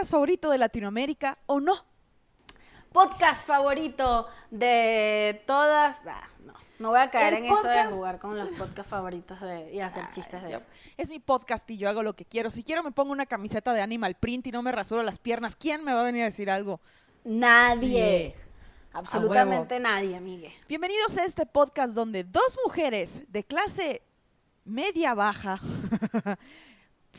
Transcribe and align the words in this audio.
podcast 0.00 0.12
favorito 0.12 0.50
de 0.50 0.56
Latinoamérica 0.56 1.38
o 1.44 1.60
no. 1.60 1.74
Podcast 2.90 3.46
favorito 3.46 4.26
de 4.50 5.42
todas. 5.46 6.00
Ah, 6.06 6.26
no, 6.42 6.54
no 6.78 6.88
voy 6.88 7.00
a 7.00 7.10
caer 7.10 7.34
El 7.34 7.44
en 7.44 7.52
eso 7.52 7.68
de 7.68 7.84
jugar 7.84 8.18
con 8.18 8.34
los 8.38 8.48
podcasts 8.50 8.88
favoritos 8.90 9.38
de, 9.42 9.70
y 9.74 9.80
hacer 9.80 10.08
chistes 10.08 10.42
de 10.42 10.52
Yo- 10.52 10.56
eso. 10.56 10.68
Es 10.96 11.10
mi 11.10 11.18
podcast 11.18 11.70
y 11.70 11.76
yo 11.76 11.90
hago 11.90 12.02
lo 12.02 12.14
que 12.14 12.24
quiero. 12.24 12.50
Si 12.50 12.64
quiero 12.64 12.82
me 12.82 12.92
pongo 12.92 13.12
una 13.12 13.26
camiseta 13.26 13.74
de 13.74 13.82
Animal 13.82 14.14
Print 14.14 14.46
y 14.46 14.52
no 14.52 14.62
me 14.62 14.72
rasuro 14.72 15.02
las 15.02 15.18
piernas. 15.18 15.54
¿Quién 15.54 15.84
me 15.84 15.92
va 15.92 16.00
a 16.00 16.04
venir 16.04 16.22
a 16.22 16.26
decir 16.26 16.50
algo? 16.50 16.80
Nadie. 17.24 18.30
Yeah. 18.32 18.42
Absolutamente 18.94 19.78
nadie, 19.80 20.16
amigue. 20.16 20.54
Bienvenidos 20.66 21.18
a 21.18 21.26
este 21.26 21.44
podcast 21.44 21.92
donde 21.92 22.24
dos 22.24 22.58
mujeres 22.64 23.20
de 23.30 23.44
clase 23.44 24.00
media 24.64 25.12
baja, 25.14 25.60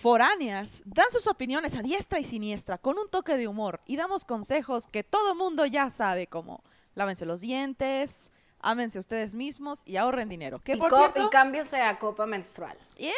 foráneas, 0.02 0.82
dan 0.86 1.10
sus 1.12 1.28
opiniones 1.28 1.76
a 1.78 1.84
diestra 1.84 2.20
y 2.20 2.24
siniestra 2.24 2.80
con 2.80 2.98
un 2.98 3.08
toque 3.08 3.38
de 3.38 3.48
humor 3.48 3.80
y 3.86 3.96
damos 3.96 4.26
consejos 4.26 4.88
que 4.88 5.04
todo 5.04 5.36
mundo 5.36 5.66
ya 5.66 5.92
sabe 5.92 6.26
como 6.26 6.64
lávense 6.96 7.26
los 7.26 7.40
dientes, 7.40 8.32
ámense 8.60 8.98
ustedes 8.98 9.36
mismos 9.36 9.82
y 9.86 9.98
ahorren 9.98 10.28
dinero. 10.28 10.60
Que 10.60 10.74
y, 10.74 10.78
por 10.78 10.96
cierto, 10.96 11.30
y 11.32 11.76
a 11.76 12.00
copa 12.00 12.26
menstrual. 12.26 12.78
¡Yeah, 12.98 13.14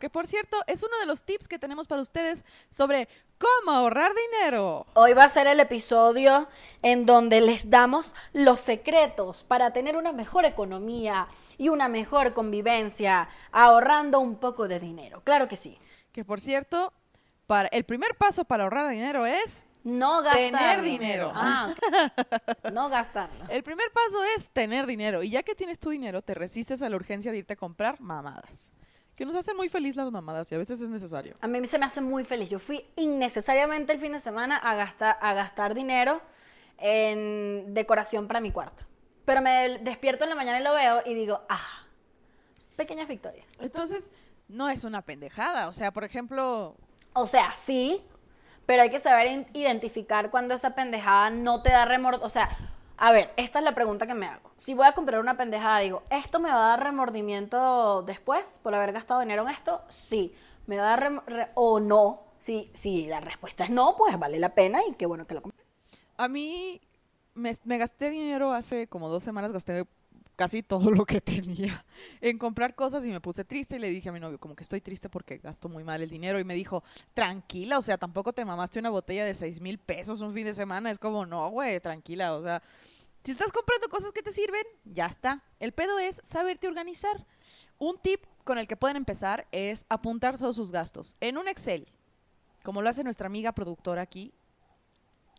que 0.00 0.10
por 0.10 0.26
cierto 0.26 0.56
es 0.66 0.82
uno 0.82 0.98
de 0.98 1.06
los 1.06 1.22
tips 1.22 1.48
que 1.48 1.58
tenemos 1.58 1.86
para 1.86 2.02
ustedes 2.02 2.44
sobre 2.70 3.08
cómo 3.38 3.72
ahorrar 3.72 4.12
dinero. 4.30 4.86
Hoy 4.94 5.12
va 5.12 5.24
a 5.24 5.28
ser 5.28 5.46
el 5.46 5.60
episodio 5.60 6.48
en 6.82 7.06
donde 7.06 7.40
les 7.40 7.70
damos 7.70 8.14
los 8.32 8.60
secretos 8.60 9.44
para 9.44 9.72
tener 9.72 9.96
una 9.96 10.12
mejor 10.12 10.44
economía 10.44 11.28
y 11.58 11.68
una 11.68 11.88
mejor 11.88 12.34
convivencia, 12.34 13.28
ahorrando 13.52 14.20
un 14.20 14.36
poco 14.36 14.68
de 14.68 14.80
dinero. 14.80 15.22
Claro 15.22 15.48
que 15.48 15.56
sí. 15.56 15.78
Que 16.12 16.24
por 16.24 16.40
cierto, 16.40 16.92
para 17.46 17.68
el 17.68 17.84
primer 17.84 18.16
paso 18.16 18.44
para 18.44 18.64
ahorrar 18.64 18.88
dinero 18.88 19.26
es 19.26 19.64
No 19.82 20.22
gastar 20.22 20.50
Tener 20.50 20.82
dinero. 20.82 21.30
Ah, 21.34 21.74
no 22.72 22.88
gastarlo. 22.88 23.44
El 23.48 23.62
primer 23.62 23.90
paso 23.92 24.24
es 24.36 24.48
tener 24.48 24.86
dinero. 24.86 25.22
Y 25.22 25.30
ya 25.30 25.42
que 25.42 25.54
tienes 25.54 25.78
tu 25.78 25.90
dinero, 25.90 26.22
te 26.22 26.34
resistes 26.34 26.80
a 26.82 26.88
la 26.88 26.96
urgencia 26.96 27.32
de 27.32 27.38
irte 27.38 27.52
a 27.52 27.56
comprar 27.56 28.00
mamadas. 28.00 28.72
Que 29.14 29.24
nos 29.24 29.36
hacen 29.36 29.56
muy 29.56 29.68
feliz 29.68 29.94
las 29.94 30.10
mamadas 30.10 30.50
y 30.50 30.54
a 30.54 30.58
veces 30.58 30.80
es 30.80 30.88
necesario. 30.88 31.34
A 31.40 31.46
mí 31.46 31.64
se 31.66 31.78
me 31.78 31.86
hace 31.86 32.00
muy 32.00 32.24
feliz. 32.24 32.50
Yo 32.50 32.58
fui 32.58 32.84
innecesariamente 32.96 33.92
el 33.92 34.00
fin 34.00 34.12
de 34.12 34.18
semana 34.18 34.56
a 34.56 34.74
gastar, 34.74 35.18
a 35.20 35.34
gastar 35.34 35.74
dinero 35.74 36.20
en 36.78 37.74
decoración 37.74 38.26
para 38.26 38.40
mi 38.40 38.50
cuarto. 38.50 38.84
Pero 39.24 39.40
me 39.42 39.78
despierto 39.78 40.24
en 40.24 40.30
la 40.30 40.36
mañana 40.36 40.60
y 40.60 40.62
lo 40.62 40.74
veo 40.74 41.02
y 41.06 41.14
digo, 41.14 41.40
ah, 41.48 41.84
pequeñas 42.76 43.08
victorias. 43.08 43.46
Entonces, 43.60 44.12
no 44.48 44.68
es 44.68 44.84
una 44.84 45.02
pendejada. 45.02 45.68
O 45.68 45.72
sea, 45.72 45.92
por 45.92 46.04
ejemplo, 46.04 46.76
O 47.14 47.26
sea, 47.26 47.52
sí, 47.56 48.02
pero 48.66 48.82
hay 48.82 48.90
que 48.90 48.98
saber 48.98 49.46
identificar 49.54 50.30
cuando 50.30 50.54
esa 50.54 50.74
pendejada 50.74 51.30
no 51.30 51.62
te 51.62 51.70
da 51.70 51.84
remordimiento. 51.84 52.26
O 52.26 52.28
sea, 52.28 52.50
a 52.96 53.12
ver, 53.12 53.32
esta 53.36 53.58
es 53.58 53.64
la 53.64 53.74
pregunta 53.74 54.06
que 54.06 54.14
me 54.14 54.26
hago. 54.26 54.50
Si 54.56 54.74
voy 54.74 54.86
a 54.86 54.92
comprar 54.92 55.20
una 55.20 55.36
pendejada, 55.36 55.78
digo, 55.78 56.02
¿esto 56.10 56.38
me 56.40 56.50
va 56.50 56.66
a 56.66 56.68
dar 56.70 56.82
remordimiento 56.84 58.02
después 58.02 58.60
por 58.62 58.74
haber 58.74 58.92
gastado 58.92 59.20
dinero 59.20 59.42
en 59.42 59.50
esto? 59.50 59.82
Sí. 59.88 60.34
¿Me 60.66 60.76
va 60.78 60.94
a 60.94 60.96
dar 60.96 61.24
o 61.54 61.80
no? 61.80 62.22
Si, 62.36 62.70
si 62.74 63.06
la 63.06 63.20
respuesta 63.20 63.64
es 63.64 63.70
no, 63.70 63.96
pues 63.96 64.18
vale 64.18 64.38
la 64.38 64.54
pena 64.54 64.80
y 64.88 64.92
qué 64.94 65.06
bueno 65.06 65.26
que 65.26 65.34
lo 65.34 65.42
compré. 65.42 65.64
a 66.16 66.28
mí 66.28 66.80
me, 67.34 67.78
gasté 67.78 68.10
dinero 68.10 68.52
hace 68.52 68.86
como 68.86 69.08
dos 69.08 69.22
semanas, 69.22 69.52
gasté 69.52 69.84
casi 70.36 70.62
todo 70.62 70.90
lo 70.90 71.04
que 71.04 71.20
tenía 71.20 71.84
en 72.20 72.38
comprar 72.38 72.74
cosas 72.74 73.04
y 73.04 73.10
me 73.10 73.20
puse 73.20 73.44
triste 73.44 73.76
y 73.76 73.78
le 73.78 73.88
dije 73.88 74.08
a 74.08 74.12
mi 74.12 74.20
novio 74.20 74.38
como 74.38 74.56
que 74.56 74.62
estoy 74.62 74.80
triste 74.80 75.08
porque 75.08 75.38
gasto 75.38 75.68
muy 75.68 75.84
mal 75.84 76.02
el 76.02 76.10
dinero 76.10 76.38
y 76.38 76.44
me 76.44 76.54
dijo, 76.54 76.82
tranquila, 77.12 77.78
o 77.78 77.82
sea, 77.82 77.98
tampoco 77.98 78.32
te 78.32 78.44
mamaste 78.44 78.80
una 78.80 78.90
botella 78.90 79.24
de 79.24 79.34
seis 79.34 79.60
mil 79.60 79.78
pesos 79.78 80.20
un 80.20 80.32
fin 80.32 80.44
de 80.44 80.54
semana, 80.54 80.90
es 80.90 80.98
como, 80.98 81.26
no, 81.26 81.48
güey, 81.50 81.80
tranquila, 81.80 82.34
o 82.34 82.42
sea, 82.42 82.62
si 83.24 83.32
estás 83.32 83.52
comprando 83.52 83.88
cosas 83.88 84.12
que 84.12 84.22
te 84.22 84.32
sirven, 84.32 84.64
ya 84.84 85.06
está. 85.06 85.42
El 85.58 85.72
pedo 85.72 85.98
es 85.98 86.20
saberte 86.24 86.68
organizar. 86.68 87.24
Un 87.78 87.96
tip 87.96 88.22
con 88.44 88.58
el 88.58 88.66
que 88.66 88.76
pueden 88.76 88.98
empezar 88.98 89.48
es 89.50 89.86
apuntar 89.88 90.36
todos 90.36 90.56
sus 90.56 90.70
gastos 90.70 91.16
en 91.20 91.38
un 91.38 91.48
Excel, 91.48 91.88
como 92.62 92.82
lo 92.82 92.90
hace 92.90 93.02
nuestra 93.02 93.26
amiga 93.26 93.52
productora 93.52 94.02
aquí, 94.02 94.34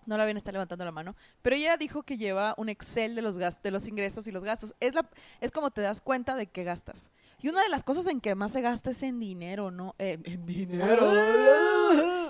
no 0.06 0.18
la 0.18 0.26
ven, 0.26 0.38
está 0.38 0.52
levantando 0.52 0.86
la 0.86 0.92
mano. 0.92 1.16
Pero 1.42 1.56
ella 1.56 1.78
dijo 1.78 2.04
que 2.04 2.18
lleva 2.18 2.54
un 2.58 2.70
Excel 2.70 3.16
de 3.16 3.22
los 3.22 3.38
gastos, 3.38 3.64
de 3.64 3.72
los 3.72 3.88
ingresos 3.88 4.28
y 4.28 4.32
los 4.32 4.44
gastos. 4.44 4.74
Es 4.80 4.94
la, 4.96 5.10
es 5.42 5.52
como 5.52 5.72
te 5.72 5.82
das 5.82 6.02
cuenta 6.02 6.36
de 6.36 6.48
que 6.48 6.64
gastas. 6.64 7.12
Y 7.42 7.50
una 7.50 7.62
de 7.62 7.70
las 7.70 7.84
cosas 7.84 8.08
en 8.08 8.22
que 8.22 8.36
más 8.36 8.52
se 8.52 8.62
gasta 8.62 8.92
es 8.92 9.04
en 9.04 9.20
dinero, 9.20 9.72
¿no? 9.72 9.96
En, 9.98 10.22
en 10.26 10.46
dinero. 10.46 11.12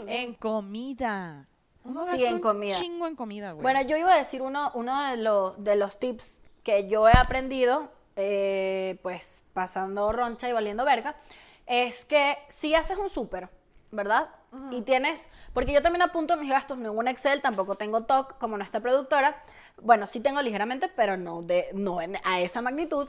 en 0.07 0.33
comida. 0.33 1.47
Uno 1.83 2.03
Sí, 2.05 2.11
gasta 2.11 2.27
en 2.27 2.33
un 2.35 2.41
comida. 2.41 2.75
Chingo 2.79 3.07
en 3.07 3.15
comida, 3.15 3.51
güey. 3.51 3.61
Bueno, 3.61 3.81
yo 3.83 3.95
iba 3.97 4.13
a 4.13 4.17
decir 4.17 4.41
uno, 4.41 4.71
uno 4.73 5.09
de, 5.09 5.17
los, 5.17 5.63
de 5.63 5.75
los 5.75 5.99
tips 5.99 6.39
que 6.63 6.87
yo 6.89 7.07
he 7.07 7.13
aprendido, 7.15 7.91
eh, 8.15 8.97
pues 9.03 9.43
pasando 9.53 10.11
roncha 10.11 10.49
y 10.49 10.51
valiendo 10.51 10.83
verga, 10.83 11.15
es 11.67 12.05
que 12.05 12.37
si 12.49 12.73
haces 12.73 12.97
un 12.97 13.09
súper, 13.09 13.49
¿verdad? 13.91 14.29
Y 14.71 14.81
tienes, 14.81 15.27
porque 15.53 15.73
yo 15.73 15.81
también 15.81 16.01
apunto 16.01 16.37
mis 16.37 16.49
gastos 16.49 16.77
no 16.77 16.91
en 16.91 16.97
un 16.97 17.07
Excel, 17.07 17.41
tampoco 17.41 17.75
tengo 17.75 18.03
TOC 18.05 18.37
como 18.37 18.57
nuestra 18.57 18.79
productora. 18.79 19.43
Bueno, 19.81 20.07
sí 20.07 20.19
tengo 20.21 20.41
ligeramente, 20.41 20.87
pero 20.87 21.17
no, 21.17 21.41
de, 21.41 21.69
no 21.73 22.01
en- 22.01 22.17
a 22.23 22.39
esa 22.41 22.61
magnitud. 22.61 23.07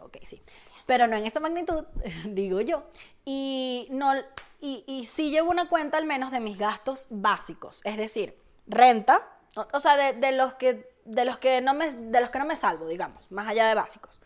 Ok, 0.00 0.18
sí. 0.24 0.42
Pero 0.86 1.06
no 1.06 1.16
en 1.16 1.24
esa 1.26 1.40
magnitud, 1.40 1.84
digo 2.26 2.60
yo. 2.60 2.84
Y, 3.24 3.86
no, 3.90 4.12
y, 4.60 4.84
y 4.86 5.04
sí 5.04 5.30
llevo 5.30 5.50
una 5.50 5.68
cuenta 5.68 5.96
al 5.98 6.04
menos 6.06 6.32
de 6.32 6.40
mis 6.40 6.58
gastos 6.58 7.06
básicos. 7.10 7.80
Es 7.84 7.96
decir, 7.96 8.36
renta, 8.66 9.26
o, 9.56 9.66
o 9.72 9.78
sea, 9.80 9.96
de, 9.96 10.12
de 10.14 10.32
los 10.32 10.54
que, 10.54 10.92
de, 11.04 11.24
los 11.24 11.38
que 11.38 11.60
no 11.60 11.74
me, 11.74 11.90
de 11.92 12.20
los 12.20 12.30
que 12.30 12.38
no 12.38 12.44
me 12.44 12.56
salvo, 12.56 12.86
digamos, 12.88 13.30
más 13.30 13.46
allá 13.48 13.66
de 13.68 13.74
básicos. 13.74 14.20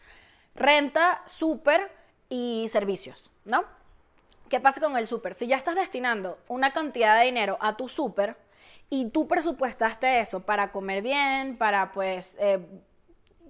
Renta, 0.54 1.22
súper 1.26 1.92
y 2.28 2.66
servicios, 2.68 3.30
¿no? 3.44 3.64
¿Qué 4.48 4.60
pasa 4.60 4.80
con 4.80 4.96
el 4.96 5.08
súper? 5.08 5.34
Si 5.34 5.48
ya 5.48 5.56
estás 5.56 5.74
destinando 5.74 6.38
una 6.48 6.72
cantidad 6.72 7.18
de 7.18 7.24
dinero 7.24 7.58
a 7.60 7.76
tu 7.76 7.88
súper 7.88 8.36
y 8.88 9.10
tú 9.10 9.26
presupuestaste 9.26 10.20
eso 10.20 10.40
para 10.40 10.70
comer 10.70 11.02
bien, 11.02 11.56
para 11.56 11.90
pues 11.90 12.36
eh, 12.38 12.60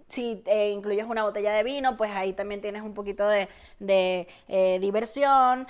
si 0.09 0.43
eh, 0.47 0.71
incluyes 0.71 1.05
una 1.05 1.25
botella 1.25 1.53
de 1.53 1.63
vino, 1.65 1.99
pues 1.99 2.13
ahí 2.13 2.33
también 2.33 2.63
tienes 2.63 2.81
un 2.81 2.95
poquito 2.95 3.29
de, 3.29 3.49
eh, 4.49 4.79
diversión, 4.81 5.67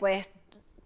pues 0.00 0.30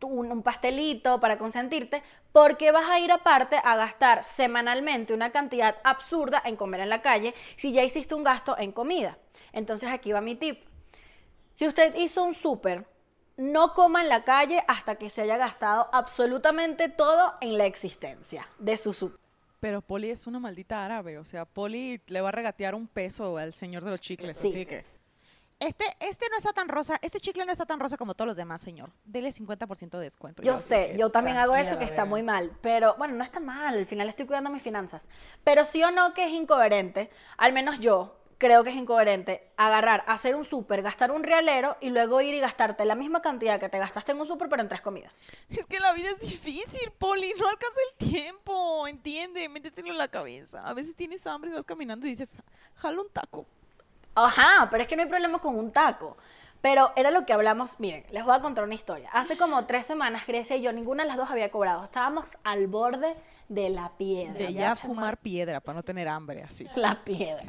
un 0.03 0.43
pastelito 0.43 1.19
para 1.19 1.39
consentirte, 1.39 2.03
porque 2.31 2.71
vas 2.71 2.89
a 2.91 3.01
ir 3.01 3.11
aparte 3.11 3.57
a 3.65 3.75
gastar 3.75 4.23
semanalmente 4.23 5.15
una 5.15 5.33
cantidad 5.33 5.77
absurda 5.83 6.43
en 6.45 6.57
comer 6.57 6.81
en 6.81 6.91
la 6.91 7.03
calle 7.03 7.35
si 7.57 7.73
ya 7.73 7.83
hiciste 7.83 8.15
un 8.15 8.23
gasto 8.23 8.57
en 8.59 8.71
comida. 8.71 9.17
Entonces 9.53 9.89
aquí 9.91 10.13
va 10.13 10.21
mi 10.21 10.37
tip. 10.37 10.63
Si 11.53 11.67
usted 11.67 11.97
hizo 11.97 12.23
un 12.23 12.35
súper, 12.35 12.87
no 13.39 13.73
coma 13.73 14.03
en 14.03 14.09
la 14.09 14.25
calle 14.25 14.63
hasta 14.69 14.97
que 14.97 15.09
se 15.09 15.23
haya 15.23 15.39
gastado 15.39 15.89
absolutamente 15.93 16.89
todo 16.89 17.35
en 17.41 17.57
la 17.57 17.65
existencia 17.67 18.47
de 18.59 18.77
su. 18.77 19.17
Pero 19.61 19.81
Poli 19.81 20.11
es 20.11 20.27
una 20.27 20.41
maldita 20.41 20.85
árabe. 20.85 21.19
O 21.19 21.25
sea, 21.25 21.45
Poli 21.45 22.03
le 22.09 22.21
va 22.21 22.29
a 22.29 22.33
regatear 22.33 22.75
un 22.75 22.89
peso 22.89 23.39
al 23.39 23.55
señor 23.55 23.85
de 23.85 23.93
los 23.93 24.01
chicles. 24.01 24.39
Sí. 24.39 24.49
Así 24.49 24.67
que. 24.67 24.85
Este, 25.61 25.85
este 25.99 26.27
no 26.31 26.37
está 26.37 26.53
tan 26.53 26.69
rosa, 26.69 26.99
este 27.03 27.19
chicle 27.19 27.45
no 27.45 27.51
está 27.51 27.67
tan 27.67 27.81
rosa 27.81 27.97
como 27.97 28.15
todos 28.15 28.29
los 28.29 28.37
demás, 28.37 28.61
señor. 28.61 28.93
Dele 29.05 29.31
50% 29.31 29.99
de 29.99 30.05
descuento. 30.05 30.41
Yo 30.45 30.55
así 30.55 30.69
sé, 30.69 30.97
yo 30.97 31.11
también 31.11 31.37
hago 31.37 31.57
eso 31.57 31.81
que 31.81 31.85
está 31.85 32.05
muy 32.05 32.23
mal, 32.23 32.53
pero 32.63 32.95
bueno, 32.97 33.15
no 33.15 33.25
está 33.25 33.41
mal, 33.41 33.77
al 33.77 33.87
final 33.87 34.09
estoy 34.09 34.27
cuidando 34.27 34.51
mis 34.51 34.63
finanzas. 34.63 35.09
Pero 35.43 35.65
sí 35.65 35.83
o 35.83 35.91
no 35.91 36.15
que 36.15 36.27
es 36.27 36.31
incoherente, 36.31 37.11
al 37.37 37.53
menos 37.53 37.81
yo 37.81 38.19
creo 38.39 38.63
que 38.65 38.71
es 38.71 38.77
incoherente 38.77 39.51
agarrar, 39.57 40.05
hacer 40.07 40.37
un 40.37 40.45
súper, 40.45 40.83
gastar 40.83 41.11
un 41.11 41.25
realero 41.25 41.77
y 41.81 41.91
luego 41.91 42.21
ir 42.21 42.35
y 42.35 42.41
gastarte 42.41 42.85
la 42.85 42.95
misma 42.95 43.21
cantidad 43.21 43.61
que 43.61 43.69
te 43.69 43.79
gastaste 43.79 44.13
en 44.13 44.21
un 44.21 44.27
súper, 44.27 44.49
pero 44.49 44.63
en 44.63 44.69
tres 44.69 44.81
comidas. 44.81 45.27
Es 45.51 45.67
que 45.67 45.81
la 45.81 45.93
vida 45.93 46.11
es 46.11 46.21
difícil, 46.21 46.91
Poli. 46.99 47.35
No 47.39 47.49
alcanza 47.49 47.81
el 47.91 48.09
tiempo. 48.09 48.87
Entiende, 48.87 49.49
métetelo 49.49 49.89
en 49.89 49.99
la 49.99 50.09
cabeza. 50.09 50.67
A 50.67 50.73
veces 50.73 50.95
tienes 50.95 51.27
hambre 51.27 51.51
y 51.51 51.55
vas 51.55 51.65
caminando 51.65 52.07
y 52.07 52.11
dices, 52.11 52.39
jala 52.77 53.01
un 53.01 53.11
taco. 53.11 53.47
Ajá, 54.15 54.69
pero 54.71 54.83
es 54.83 54.89
que 54.89 54.97
no 54.97 55.03
hay 55.03 55.09
problema 55.09 55.41
con 55.41 55.57
un 55.57 55.73
taco. 55.73 56.17
Pero 56.61 56.91
era 56.97 57.11
lo 57.13 57.25
que 57.25 57.33
hablamos, 57.33 57.79
miren, 57.79 58.05
les 58.11 58.25
voy 58.25 58.35
a 58.35 58.41
contar 58.41 58.65
una 58.65 58.75
historia. 58.75 59.11
Hace 59.13 59.37
como 59.37 59.65
tres 59.67 59.87
semanas, 59.87 60.27
Grecia 60.27 60.57
y 60.57 60.63
yo, 60.63 60.73
ninguna 60.73 61.05
de 61.05 61.09
las 61.09 61.17
dos 61.17 61.31
había 61.31 61.51
cobrado. 61.51 61.85
Estábamos 61.85 62.37
al 62.43 62.67
borde 62.67 63.15
de 63.49 63.71
la 63.71 63.93
piedra. 63.97 64.35
De 64.35 64.53
ya 64.53 64.75
fumar 64.75 65.19
piedra 65.19 65.61
para 65.61 65.77
no 65.77 65.83
tener 65.85 66.09
hambre, 66.09 66.43
así. 66.43 66.67
la 66.75 67.05
piedra. 67.05 67.49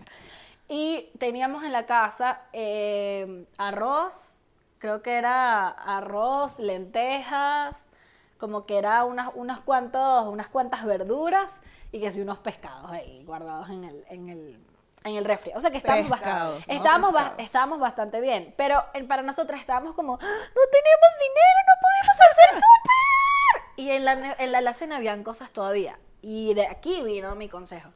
Y 0.69 1.11
teníamos 1.17 1.63
en 1.63 1.71
la 1.71 1.85
casa 1.87 2.41
eh, 2.53 3.45
arroz, 3.57 4.39
creo 4.77 5.01
que 5.01 5.17
era 5.17 5.67
arroz, 5.67 6.59
lentejas, 6.59 7.87
como 8.37 8.65
que 8.65 8.77
era 8.77 9.03
unas, 9.03 9.31
unos 9.33 9.59
cuantos, 9.61 10.27
unas 10.27 10.47
cuantas 10.47 10.85
verduras 10.85 11.59
y 11.91 11.99
que 11.99 12.11
sí 12.11 12.21
unos 12.21 12.37
pescados 12.37 12.91
ahí 12.91 13.23
guardados 13.25 13.69
en 13.71 13.83
el, 13.83 14.05
en 14.09 14.29
el, 14.29 14.59
en 15.03 15.15
el 15.15 15.25
refri. 15.25 15.51
O 15.55 15.59
sea 15.59 15.71
que 15.71 15.77
estábamos, 15.77 16.07
bast- 16.11 16.19
Pescados, 16.19 16.67
no 16.67 16.73
estábamos, 16.73 17.13
ba- 17.13 17.33
estábamos 17.39 17.79
bastante 17.79 18.21
bien. 18.21 18.53
Pero 18.55 18.83
para 19.07 19.23
nosotras 19.23 19.59
estábamos 19.59 19.95
como, 19.95 20.13
"¡Ah, 20.13 20.17
no 20.21 20.61
tenemos 20.71 21.09
dinero, 21.19 21.59
no 21.67 21.73
podemos 21.81 22.31
hacer 22.31 22.49
súper. 22.61 23.73
Y 23.77 23.89
en 23.91 24.05
la, 24.05 24.35
en 24.37 24.51
la 24.51 24.57
alacena 24.59 24.97
habían 24.97 25.23
cosas 25.23 25.49
todavía. 25.51 25.97
Y 26.21 26.53
de 26.53 26.67
aquí 26.67 27.01
vino 27.01 27.33
mi 27.35 27.49
consejo. 27.49 27.89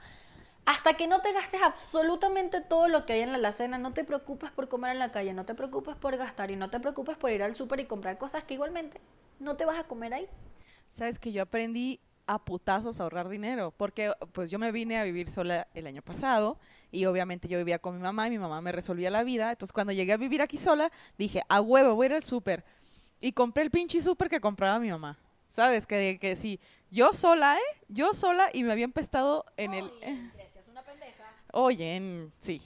Hasta 0.65 0.93
que 0.93 1.07
no 1.07 1.21
te 1.21 1.33
gastes 1.33 1.61
absolutamente 1.61 2.61
todo 2.61 2.87
lo 2.87 3.05
que 3.05 3.13
hay 3.13 3.21
en 3.21 3.31
la 3.31 3.37
alacena, 3.37 3.77
no 3.77 3.93
te 3.93 4.05
preocupes 4.05 4.49
por 4.51 4.69
comer 4.69 4.91
en 4.91 4.99
la 4.99 5.11
calle, 5.11 5.33
no 5.33 5.45
te 5.45 5.55
preocupes 5.55 5.95
por 5.95 6.15
gastar 6.15 6.51
y 6.51 6.55
no 6.55 6.69
te 6.69 6.79
preocupes 6.79 7.17
por 7.17 7.31
ir 7.31 7.43
al 7.43 7.55
súper 7.55 7.81
y 7.81 7.85
comprar 7.85 8.17
cosas 8.17 8.45
que 8.45 8.53
igualmente 8.53 9.01
no 9.39 9.57
te 9.57 9.65
vas 9.65 9.77
a 9.77 9.83
comer 9.83 10.13
ahí. 10.13 10.27
Sabes 10.87 11.19
que 11.19 11.33
yo 11.33 11.41
aprendí 11.41 11.99
a 12.27 12.39
putazos 12.39 12.99
a 12.99 13.03
ahorrar 13.03 13.27
dinero, 13.27 13.73
porque 13.75 14.13
pues 14.31 14.49
yo 14.49 14.57
me 14.57 14.71
vine 14.71 14.97
a 14.97 15.03
vivir 15.03 15.29
sola 15.29 15.67
el 15.73 15.87
año 15.87 16.01
pasado 16.01 16.57
y 16.91 17.05
obviamente 17.05 17.49
yo 17.49 17.57
vivía 17.57 17.79
con 17.79 17.95
mi 17.97 18.01
mamá 18.01 18.27
y 18.27 18.31
mi 18.31 18.39
mamá 18.39 18.61
me 18.61 18.71
resolvía 18.71 19.09
la 19.09 19.25
vida, 19.25 19.51
entonces 19.51 19.73
cuando 19.73 19.91
llegué 19.91 20.13
a 20.13 20.17
vivir 20.17 20.41
aquí 20.41 20.57
sola 20.57 20.91
dije, 21.17 21.41
a 21.49 21.59
huevo, 21.59 21.95
voy 21.95 22.05
a 22.05 22.09
ir 22.09 22.15
al 22.15 22.23
súper 22.23 22.63
y 23.19 23.33
compré 23.33 23.63
el 23.63 23.71
pinche 23.71 23.99
súper 23.99 24.29
que 24.29 24.39
compraba 24.39 24.79
mi 24.79 24.89
mamá, 24.89 25.19
¿sabes? 25.49 25.85
Que, 25.85 26.17
que 26.19 26.37
sí, 26.37 26.61
yo 26.89 27.13
sola, 27.13 27.57
¿eh? 27.57 27.81
Yo 27.89 28.13
sola 28.13 28.49
y 28.53 28.63
me 28.63 28.71
había 28.71 28.85
empestado 28.85 29.45
en 29.57 29.73
el... 29.73 29.91
Oye, 31.55 32.31
sí, 32.39 32.59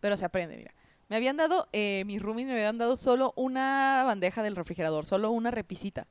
pero 0.00 0.16
se 0.16 0.24
aprende, 0.24 0.56
mira. 0.56 0.74
Me 1.08 1.14
habían 1.14 1.36
dado, 1.36 1.68
eh, 1.72 2.02
mis 2.06 2.20
roomies 2.20 2.48
me 2.48 2.54
habían 2.54 2.76
dado 2.76 2.96
solo 2.96 3.32
una 3.36 4.02
bandeja 4.04 4.42
del 4.42 4.56
refrigerador, 4.56 5.06
solo 5.06 5.30
una 5.30 5.52
repisita. 5.52 6.08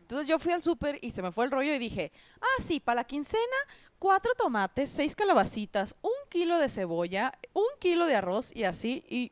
Entonces 0.00 0.26
yo 0.26 0.40
fui 0.40 0.52
al 0.52 0.62
súper 0.62 0.98
y 1.02 1.12
se 1.12 1.22
me 1.22 1.30
fue 1.30 1.44
el 1.44 1.52
rollo 1.52 1.72
y 1.72 1.78
dije, 1.78 2.10
ah, 2.40 2.60
sí, 2.60 2.80
para 2.80 2.96
la 2.96 3.04
quincena, 3.04 3.56
cuatro 4.00 4.32
tomates, 4.36 4.90
seis 4.90 5.14
calabacitas, 5.14 5.94
un 6.02 6.12
kilo 6.28 6.58
de 6.58 6.68
cebolla, 6.68 7.32
un 7.52 7.68
kilo 7.78 8.06
de 8.06 8.16
arroz 8.16 8.50
y 8.52 8.64
así. 8.64 9.04
Y 9.08 9.30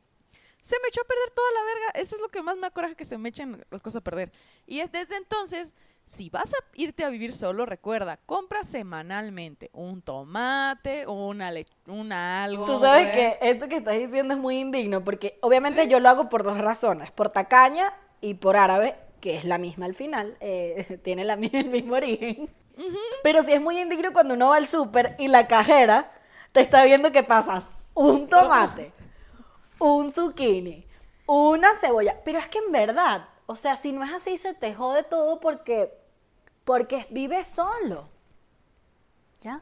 se 0.61 0.77
me 0.81 0.89
echó 0.89 1.03
a 1.03 1.05
perder 1.05 1.31
toda 1.35 1.51
la 1.51 1.65
verga. 1.65 2.01
Eso 2.01 2.15
es 2.15 2.23
lo 2.23 2.29
que 2.29 2.43
más 2.43 2.57
me 2.57 2.69
acoraja 2.69 2.95
que 2.95 3.05
se 3.05 3.19
me 3.19 3.31
echen 3.31 3.63
las 3.71 3.83
cosas 3.83 4.01
a 4.01 4.05
perder. 4.05 4.31
Y 4.69 4.79
es 4.79 4.93
desde 4.93 5.17
entonces, 5.17 5.73
si 6.13 6.29
vas 6.29 6.53
a 6.53 6.59
irte 6.75 7.05
a 7.05 7.09
vivir 7.09 7.33
solo, 7.33 7.65
recuerda, 7.65 8.19
compra 8.27 8.65
semanalmente 8.65 9.71
un 9.73 10.03
tomate, 10.03 11.07
una, 11.07 11.51
le 11.51 11.65
una 11.87 12.45
algo. 12.45 12.67
Tú 12.67 12.79
sabes 12.79 13.07
güey. 13.07 13.15
que 13.15 13.39
esto 13.41 13.67
que 13.67 13.77
estás 13.77 13.95
diciendo 13.95 14.35
es 14.35 14.41
muy 14.41 14.59
indigno, 14.59 15.03
porque 15.03 15.39
obviamente 15.41 15.89
yo 15.89 16.01
lo 16.01 16.11
hago 16.11 16.29
por 16.29 16.43
dos 16.43 16.59
razones, 16.59 17.11
por 17.11 17.31
tacaña 17.31 17.95
y 18.21 18.35
por 18.35 18.59
árabe, 18.59 18.95
que 19.21 19.39
es 19.39 19.47
la 19.47 19.57
misma 19.57 19.87
al 19.87 19.95
final, 19.95 20.37
eh, 20.41 20.99
tiene 21.03 21.25
la, 21.25 21.35
el 21.35 21.71
mismo 21.71 21.95
origen. 21.95 22.51
Pero 23.23 23.43
sí 23.43 23.55
es 23.55 23.63
muy 23.63 23.81
indigno 23.81 24.13
cuando 24.13 24.35
uno 24.35 24.51
va 24.51 24.57
al 24.57 24.67
súper 24.67 25.17
y 25.19 25.29
la 25.29 25.49
cajera 25.49 26.13
te 26.53 26.61
está 26.61 26.85
viendo 26.85 27.11
que 27.11 27.23
pasas 27.23 27.65
un 27.95 28.29
tomate, 28.29 28.93
un 29.79 30.13
zucchini, 30.13 30.87
una 31.27 31.75
cebolla. 31.75 32.21
Pero 32.23 32.39
es 32.39 32.49
que 32.49 32.59
en 32.59 32.71
verdad, 32.71 33.29
o 33.47 33.57
sea, 33.57 33.77
si 33.77 33.93
no 33.93 34.05
es 34.05 34.13
así, 34.13 34.39
se 34.39 34.55
te 34.55 34.75
jode 34.75 35.03
todo 35.03 35.41
porque, 35.41 35.93
porque 36.65 37.05
vives 37.11 37.49
solo. 37.49 38.09
¿Ya? 39.41 39.61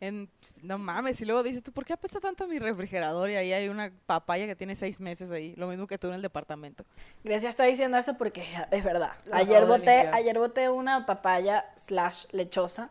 En- 0.00 0.28
no 0.62 0.78
mames, 0.78 1.20
y 1.20 1.24
luego 1.24 1.44
dices 1.44 1.62
tú, 1.62 1.70
¿por 1.70 1.84
qué 1.84 1.92
apesta 1.92 2.18
tanto 2.18 2.48
mi 2.48 2.58
refrigerador? 2.58 3.30
Y 3.30 3.36
ahí 3.36 3.52
hay 3.52 3.68
una 3.68 3.92
papaya 4.06 4.46
que 4.46 4.56
tiene 4.56 4.74
seis 4.74 5.00
meses 5.00 5.30
ahí, 5.30 5.54
lo 5.56 5.68
mismo 5.68 5.86
que 5.86 5.96
tú 5.96 6.08
en 6.08 6.14
el 6.14 6.22
departamento. 6.22 6.84
Grecia 7.22 7.48
está 7.48 7.62
diciendo 7.64 7.96
eso 7.96 8.18
porque 8.18 8.40
es- 8.42 8.48
es 8.72 8.82
verdad. 8.82 9.12
Lo 9.26 9.36
Ayer 9.36 9.64
boté, 9.64 10.08
ayer 10.08 10.36
boté 10.38 10.68
una 10.70 11.06
papaya 11.06 11.70
slash 11.76 12.26
lechosa 12.32 12.90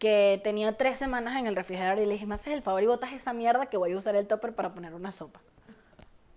que 0.00 0.40
tenía 0.42 0.76
tres 0.76 0.96
semanas 0.98 1.36
en 1.38 1.46
el 1.46 1.54
refrigerador 1.54 1.98
y 2.00 2.06
le 2.06 2.14
dije, 2.14 2.26
me 2.26 2.34
haces 2.34 2.52
el 2.54 2.62
favor 2.62 2.82
y 2.82 2.86
botas 2.86 3.12
esa 3.12 3.32
mierda 3.32 3.66
que 3.66 3.76
voy 3.76 3.92
a 3.92 3.96
usar 3.96 4.16
el 4.16 4.26
topper 4.26 4.52
para 4.54 4.74
poner 4.74 4.92
una 4.94 5.12
sopa. 5.12 5.40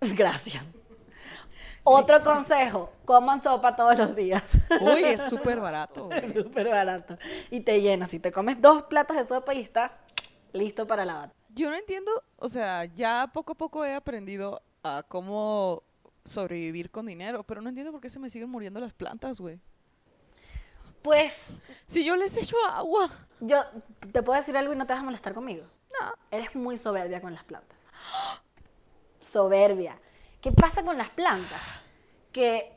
Gracias. 0.00 0.62
Otro 1.84 2.22
consejo, 2.24 2.90
coman 3.04 3.40
sopa 3.42 3.76
todos 3.76 3.98
los 3.98 4.16
días. 4.16 4.42
Uy, 4.80 5.04
es 5.04 5.22
súper 5.28 5.60
barato. 5.60 6.06
güey. 6.06 6.24
Es 6.24 6.32
súper 6.32 6.68
barato. 6.68 7.18
Y 7.50 7.60
te 7.60 7.80
llenas. 7.82 8.10
Si 8.10 8.18
te 8.18 8.32
comes 8.32 8.60
dos 8.60 8.84
platos 8.84 9.16
de 9.16 9.24
sopa 9.24 9.52
y 9.54 9.60
estás 9.60 9.92
listo 10.52 10.86
para 10.86 11.04
la 11.04 11.14
batalla. 11.14 11.34
Yo 11.50 11.68
no 11.70 11.76
entiendo, 11.76 12.10
o 12.36 12.48
sea, 12.48 12.84
ya 12.86 13.30
poco 13.32 13.52
a 13.52 13.54
poco 13.54 13.84
he 13.84 13.94
aprendido 13.94 14.62
a 14.82 15.04
cómo 15.06 15.82
sobrevivir 16.24 16.90
con 16.90 17.06
dinero, 17.06 17.44
pero 17.44 17.60
no 17.60 17.68
entiendo 17.68 17.92
por 17.92 18.00
qué 18.00 18.08
se 18.10 18.18
me 18.18 18.30
siguen 18.30 18.48
muriendo 18.50 18.80
las 18.80 18.92
plantas, 18.94 19.38
güey. 19.38 19.60
Pues 21.02 21.50
Si 21.86 22.02
yo 22.04 22.16
les 22.16 22.36
echo 22.38 22.56
agua. 22.66 23.10
yo 23.40 23.62
te 24.10 24.22
puedo 24.22 24.38
decir 24.38 24.56
algo 24.56 24.72
y 24.72 24.76
no 24.76 24.86
te 24.86 24.94
vas 24.94 25.02
a 25.02 25.04
molestar 25.04 25.34
conmigo. 25.34 25.64
No. 26.00 26.12
Eres 26.30 26.56
muy 26.56 26.78
soberbia 26.78 27.20
con 27.20 27.34
las 27.34 27.44
plantas. 27.44 27.78
Soberbia. 29.20 29.98
¿Qué 30.44 30.52
pasa 30.52 30.82
con 30.84 30.98
las 30.98 31.08
plantas? 31.08 31.62
Que 32.30 32.70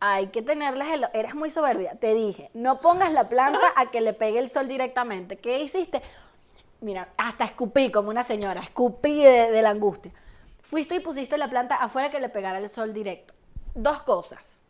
hay 0.00 0.28
que 0.28 0.40
tenerlas. 0.40 0.88
el- 0.88 1.08
Eres 1.12 1.34
muy 1.34 1.50
soberbia. 1.50 1.94
Te 1.96 2.14
dije, 2.14 2.50
no 2.54 2.80
pongas 2.80 3.12
la 3.12 3.28
planta 3.28 3.60
a 3.76 3.90
que 3.90 4.00
le 4.00 4.14
pegue 4.14 4.38
el 4.38 4.48
sol 4.48 4.66
directamente. 4.66 5.36
¿Qué 5.36 5.58
hiciste? 5.58 6.00
Mira, 6.80 7.10
hasta 7.18 7.44
escupí 7.44 7.92
como 7.92 8.08
una 8.08 8.22
señora. 8.22 8.62
Escupí 8.62 9.22
de, 9.22 9.60
la 9.60 9.68
angustia. 9.68 10.10
Fuiste 10.62 10.94
y 10.94 11.00
pusiste 11.00 11.36
la 11.36 11.50
planta 11.50 11.76
afuera 11.76 12.10
que 12.10 12.18
le 12.18 12.30
pegara 12.30 12.56
el 12.56 12.70
sol 12.70 12.94
directo. 12.94 13.34
Dos 13.74 14.02
cosas. 14.04 14.60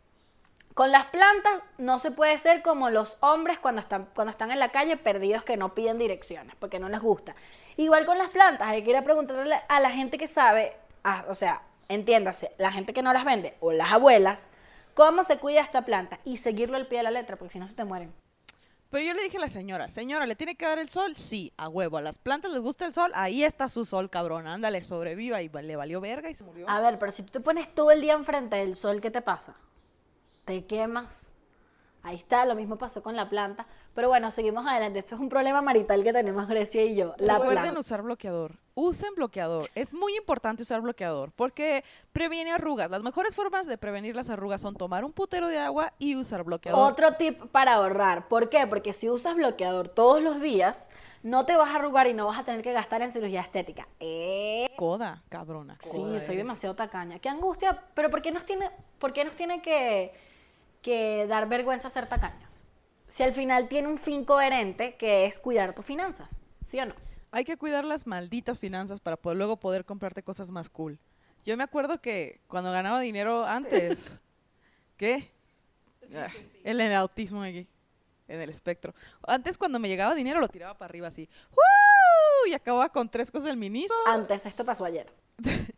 Con 0.73 0.91
las 0.91 1.05
plantas 1.05 1.61
no 1.77 1.97
se 1.97 2.11
puede 2.11 2.37
ser 2.39 2.61
como 2.61 2.89
los 2.89 3.15
hombres 3.21 3.57
cuando 3.57 3.79
están, 3.79 4.09
cuando 4.13 4.31
están 4.31 4.51
en 4.51 4.59
la 4.59 4.73
calle 4.73 4.97
perdidos 4.97 5.43
que 5.43 5.55
no 5.55 5.73
piden 5.73 5.97
direcciones 5.97 6.57
porque 6.59 6.77
no 6.79 6.89
les 6.89 6.99
gusta. 6.99 7.35
Igual 7.77 8.05
con 8.05 8.17
las 8.17 8.31
plantas, 8.31 8.67
hay 8.67 8.83
que 8.83 8.89
ir 8.89 8.97
a 8.97 9.01
preguntarle 9.01 9.61
a 9.69 9.79
la 9.79 9.91
gente 9.91 10.17
que 10.17 10.27
sabe, 10.27 10.75
ah, 11.05 11.23
o 11.29 11.35
sea, 11.35 11.61
entiéndase, 11.93 12.51
la 12.57 12.71
gente 12.71 12.93
que 12.93 13.01
no 13.01 13.13
las 13.13 13.25
vende 13.25 13.55
o 13.59 13.71
las 13.71 13.91
abuelas, 13.91 14.51
cómo 14.93 15.23
se 15.23 15.37
cuida 15.37 15.61
esta 15.61 15.83
planta 15.85 16.19
y 16.25 16.37
seguirlo 16.37 16.77
al 16.77 16.87
pie 16.87 16.99
de 16.99 17.03
la 17.03 17.11
letra 17.11 17.37
porque 17.37 17.53
si 17.53 17.59
no 17.59 17.67
se 17.67 17.75
te 17.75 17.83
mueren. 17.83 18.13
Pero 18.93 19.05
yo 19.05 19.15
le 19.15 19.23
dije 19.23 19.37
a 19.37 19.39
la 19.39 19.49
señora, 19.49 19.89
señora, 19.89 20.27
¿le 20.27 20.35
tiene 20.35 20.53
que 20.55 20.67
dar 20.67 20.77
el 20.77 20.87
sol? 20.87 21.15
Sí, 21.15 21.51
a 21.57 21.67
huevo. 21.67 21.97
A 21.97 22.01
las 22.01 22.19
plantas 22.19 22.51
les 22.51 22.61
gusta 22.61 22.85
el 22.85 22.93
sol, 22.93 23.11
ahí 23.15 23.43
está 23.43 23.67
su 23.67 23.85
sol, 23.85 24.11
cabrón. 24.11 24.45
Ándale, 24.45 24.83
sobreviva. 24.83 25.41
Y 25.41 25.49
le 25.49 25.75
valió 25.75 25.99
verga 25.99 26.29
y 26.29 26.35
se 26.35 26.43
murió. 26.43 26.69
A 26.69 26.79
ver, 26.79 26.99
pero 26.99 27.11
si 27.11 27.23
tú 27.23 27.31
te 27.31 27.39
pones 27.39 27.73
todo 27.73 27.89
el 27.89 28.01
día 28.01 28.13
enfrente 28.13 28.55
del 28.57 28.75
sol, 28.75 29.01
¿qué 29.01 29.09
te 29.09 29.23
pasa? 29.23 29.55
Te 30.45 30.67
quemas. 30.67 31.32
Ahí 32.03 32.17
está, 32.17 32.43
lo 32.43 32.53
mismo 32.53 32.77
pasó 32.77 33.01
con 33.01 33.15
la 33.15 33.29
planta. 33.29 33.65
Pero 33.95 34.09
bueno, 34.09 34.29
seguimos 34.29 34.67
adelante. 34.67 34.99
Esto 34.99 35.15
es 35.15 35.21
un 35.21 35.29
problema 35.29 35.61
marital 35.61 36.03
que 36.03 36.11
tenemos 36.11 36.49
Grecia 36.49 36.83
y 36.83 36.95
yo. 36.95 37.15
La 37.17 37.35
Recuerden 37.35 37.63
planta. 37.63 37.79
usar 37.79 38.01
bloqueador. 38.01 38.59
Usen 38.75 39.15
bloqueador. 39.15 39.69
Es 39.73 39.93
muy 39.93 40.17
importante 40.17 40.63
usar 40.63 40.81
bloqueador 40.81 41.31
porque 41.31 41.85
previene 42.11 42.51
arrugas. 42.51 42.89
Las 42.89 43.03
mejores 43.03 43.35
formas 43.35 43.67
de 43.67 43.77
prevenir 43.77 44.15
las 44.15 44.29
arrugas 44.29 44.59
son 44.59 44.75
tomar 44.75 45.05
un 45.05 45.13
putero 45.13 45.47
de 45.47 45.59
agua 45.59 45.93
y 45.97 46.15
usar 46.17 46.43
bloqueador. 46.43 46.91
Otro 46.91 47.13
tip 47.15 47.39
para 47.51 47.75
ahorrar. 47.75 48.27
¿Por 48.27 48.49
qué? 48.49 48.67
Porque 48.67 48.91
si 48.91 49.09
usas 49.09 49.35
bloqueador 49.35 49.87
todos 49.87 50.21
los 50.21 50.41
días, 50.41 50.89
no 51.21 51.45
te 51.45 51.55
vas 51.55 51.69
a 51.69 51.75
arrugar 51.75 52.07
y 52.07 52.13
no 52.13 52.27
vas 52.27 52.39
a 52.39 52.43
tener 52.43 52.63
que 52.63 52.73
gastar 52.73 53.01
en 53.01 53.13
cirugía 53.13 53.39
estética. 53.41 53.87
Eh, 54.01 54.69
Coda, 54.75 55.23
cabrona. 55.29 55.77
Sí, 55.79 56.19
soy 56.19 56.35
demasiado 56.35 56.75
tacaña. 56.75 57.19
Qué 57.19 57.29
angustia, 57.29 57.81
pero 57.93 58.09
¿por 58.09 58.21
qué 58.21 58.31
nos 58.31 58.43
tiene, 58.43 58.69
por 58.99 59.13
qué 59.13 59.23
nos 59.23 59.35
tiene 59.35 59.61
que, 59.61 60.13
que 60.83 61.25
dar 61.25 61.49
vergüenza 61.49 61.89
ser 61.89 62.07
tacaños? 62.07 62.65
Si 63.07 63.23
al 63.23 63.33
final 63.33 63.67
tiene 63.67 63.87
un 63.87 63.97
fin 63.97 64.23
coherente 64.25 64.95
que 64.97 65.25
es 65.25 65.39
cuidar 65.39 65.73
tus 65.73 65.85
finanzas, 65.85 66.41
¿sí 66.67 66.79
o 66.79 66.85
no? 66.85 66.93
Hay 67.31 67.45
que 67.45 67.57
cuidar 67.57 67.85
las 67.85 68.05
malditas 68.05 68.59
finanzas 68.59 68.99
para 68.99 69.17
poder, 69.17 69.37
luego 69.37 69.57
poder 69.57 69.85
comprarte 69.85 70.21
cosas 70.21 70.51
más 70.51 70.69
cool. 70.69 70.99
Yo 71.43 71.57
me 71.57 71.63
acuerdo 71.63 71.99
que 71.99 72.41
cuando 72.47 72.71
ganaba 72.71 72.99
dinero 72.99 73.45
antes, 73.45 74.19
¿qué? 74.97 75.31
Ah, 76.15 76.27
El 76.63 76.79
en 76.79 76.91
el 76.91 76.97
autismo 76.97 77.41
aquí, 77.41 77.67
en 78.27 78.41
el 78.41 78.49
espectro. 78.49 78.93
Antes 79.25 79.57
cuando 79.57 79.79
me 79.79 79.87
llegaba 79.87 80.13
dinero 80.13 80.39
lo 80.39 80.47
tiraba 80.47 80.75
para 80.75 80.89
arriba 80.89 81.07
así. 81.07 81.27
¡Woo! 81.49 82.49
Y 82.49 82.53
acababa 82.53 82.89
con 82.89 83.09
tres 83.09 83.31
cosas 83.31 83.47
del 83.47 83.57
ministro. 83.57 83.97
Antes, 84.05 84.45
esto 84.45 84.63
pasó 84.63 84.85
ayer. 84.85 85.11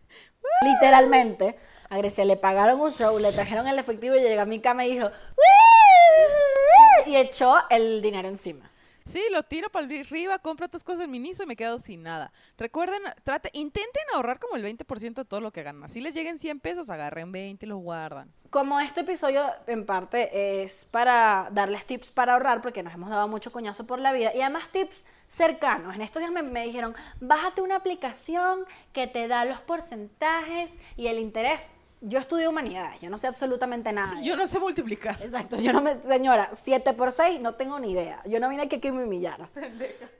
Literalmente, 0.61 1.55
a 1.89 1.97
Grecia 1.97 2.25
le 2.25 2.37
pagaron 2.37 2.79
un 2.79 2.91
show, 2.91 3.17
le 3.19 3.31
trajeron 3.31 3.67
el 3.67 3.79
efectivo 3.79 4.15
y 4.15 4.21
llegó 4.21 4.41
a 4.41 4.45
mi 4.45 4.59
cama 4.59 4.85
y 4.85 4.95
dijo 4.95 5.07
"¡Woo! 5.07 7.11
y 7.11 7.17
echó 7.17 7.55
el 7.69 8.01
dinero 8.01 8.27
encima. 8.27 8.71
Sí, 9.05 9.23
lo 9.29 9.43
tiro 9.43 9.69
para 9.69 9.85
arriba, 9.85 10.39
compro 10.39 10.65
otras 10.65 10.83
cosas 10.83 11.01
del 11.01 11.09
ministro 11.09 11.45
y 11.45 11.47
me 11.47 11.55
quedo 11.55 11.77
sin 11.77 12.01
nada. 12.01 12.31
Recuerden, 12.57 13.03
trate, 13.23 13.51
intenten 13.53 14.01
ahorrar 14.15 14.39
como 14.39 14.55
el 14.55 14.63
20% 14.63 15.13
de 15.13 15.25
todo 15.25 15.41
lo 15.41 15.51
que 15.51 15.61
ganan. 15.61 15.87
Si 15.89 16.01
les 16.01 16.15
lleguen 16.15 16.39
100 16.39 16.59
pesos, 16.59 16.89
agarren 16.89 17.31
20 17.31 17.63
y 17.63 17.69
los 17.69 17.83
guardan. 17.83 18.33
Como 18.49 18.79
este 18.79 19.01
episodio 19.01 19.45
en 19.67 19.85
parte 19.85 20.63
es 20.63 20.87
para 20.89 21.49
darles 21.51 21.85
tips 21.85 22.09
para 22.09 22.33
ahorrar, 22.33 22.63
porque 22.63 22.81
nos 22.81 22.95
hemos 22.95 23.11
dado 23.11 23.27
mucho 23.27 23.51
coñazo 23.51 23.85
por 23.85 23.99
la 23.99 24.11
vida, 24.11 24.33
y 24.33 24.41
además 24.41 24.69
tips 24.71 25.05
cercanos. 25.35 25.95
En 25.95 26.01
estos 26.01 26.21
días 26.21 26.31
me, 26.31 26.43
me 26.43 26.63
dijeron, 26.63 26.95
bájate 27.19 27.61
una 27.61 27.75
aplicación 27.75 28.65
que 28.93 29.07
te 29.07 29.27
da 29.27 29.45
los 29.45 29.61
porcentajes 29.61 30.71
y 30.95 31.07
el 31.07 31.19
interés. 31.19 31.69
Yo 32.01 32.19
estudio 32.19 32.49
humanidades, 32.49 33.01
yo 33.01 33.09
no 33.09 33.17
sé 33.17 33.27
absolutamente 33.27 33.91
nada. 33.91 34.21
Yo 34.21 34.35
no 34.35 34.47
sé 34.47 34.59
multiplicar. 34.59 35.17
Exacto, 35.21 35.57
yo 35.57 35.73
no 35.73 35.81
me, 35.81 36.01
señora, 36.03 36.49
7 36.53 36.93
por 36.93 37.11
6 37.11 37.39
no 37.39 37.55
tengo 37.55 37.79
ni 37.79 37.91
idea. 37.91 38.21
Yo 38.25 38.39
no 38.39 38.49
vine 38.49 38.63
aquí 38.63 38.79
que 38.79 38.91
me 38.91 39.03
humillaras. 39.03 39.55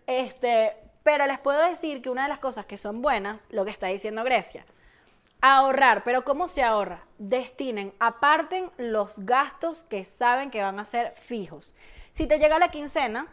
Este, 0.08 0.76
pero 1.04 1.28
les 1.28 1.40
puedo 1.40 1.62
decir 1.68 2.02
que 2.02 2.10
una 2.10 2.24
de 2.24 2.30
las 2.30 2.40
cosas 2.40 2.66
que 2.66 2.78
son 2.78 3.02
buenas, 3.02 3.46
lo 3.50 3.66
que 3.66 3.72
está 3.72 3.88
diciendo 3.88 4.24
Grecia. 4.24 4.66
Ahorrar, 5.42 6.04
pero 6.04 6.24
¿cómo 6.24 6.48
se 6.48 6.64
ahorra? 6.64 7.06
Destinen, 7.20 7.94
aparten 8.00 8.72
los 8.78 9.26
gastos 9.26 9.84
que 9.84 10.06
saben 10.06 10.50
que 10.50 10.64
van 10.64 10.80
a 10.80 10.86
ser 10.86 11.14
fijos. 11.16 11.76
Si 12.10 12.26
te 12.26 12.40
llega 12.40 12.58
la 12.58 12.72
quincena 12.72 13.28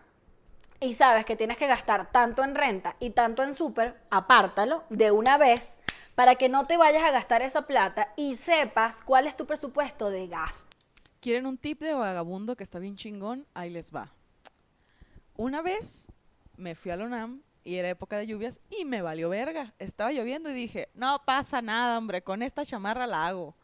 y 0.82 0.94
sabes 0.94 1.24
que 1.24 1.36
tienes 1.36 1.56
que 1.58 1.68
gastar 1.68 2.10
tanto 2.10 2.42
en 2.42 2.56
renta 2.56 2.96
y 2.98 3.10
tanto 3.10 3.44
en 3.44 3.54
súper, 3.54 4.02
apártalo 4.10 4.82
de 4.90 5.12
una 5.12 5.38
vez 5.38 5.78
para 6.16 6.34
que 6.34 6.48
no 6.48 6.66
te 6.66 6.76
vayas 6.76 7.04
a 7.04 7.12
gastar 7.12 7.40
esa 7.40 7.68
plata 7.68 8.12
y 8.16 8.34
sepas 8.34 9.00
cuál 9.00 9.28
es 9.28 9.36
tu 9.36 9.46
presupuesto 9.46 10.10
de 10.10 10.26
gasto. 10.26 10.76
¿Quieren 11.20 11.46
un 11.46 11.56
tip 11.56 11.80
de 11.80 11.94
vagabundo 11.94 12.56
que 12.56 12.64
está 12.64 12.80
bien 12.80 12.96
chingón? 12.96 13.46
Ahí 13.54 13.70
les 13.70 13.94
va. 13.94 14.12
Una 15.36 15.62
vez 15.62 16.08
me 16.56 16.74
fui 16.74 16.90
a 16.90 16.96
la 16.96 17.04
UNAM 17.04 17.42
y 17.62 17.76
era 17.76 17.88
época 17.88 18.18
de 18.18 18.26
lluvias 18.26 18.60
y 18.68 18.84
me 18.84 19.02
valió 19.02 19.28
verga. 19.28 19.74
Estaba 19.78 20.10
lloviendo 20.10 20.50
y 20.50 20.54
dije, 20.54 20.88
no 20.94 21.22
pasa 21.24 21.62
nada, 21.62 21.96
hombre, 21.96 22.22
con 22.22 22.42
esta 22.42 22.66
chamarra 22.66 23.06
la 23.06 23.24
hago. 23.24 23.54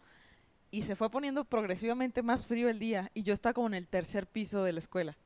Y 0.71 0.83
se 0.83 0.95
fue 0.95 1.11
poniendo 1.11 1.45
progresivamente 1.45 2.23
más 2.23 2.47
frío 2.47 2.69
el 2.69 2.79
día 2.79 3.11
y 3.13 3.25
yo 3.25 3.35
estaba 3.35 3.55
como 3.55 3.67
en 3.67 3.75
el 3.75 3.89
tercer 3.89 4.29
piso 4.29 4.63
de 4.63 4.73
la 4.73 4.79
escuela. 4.79 5.17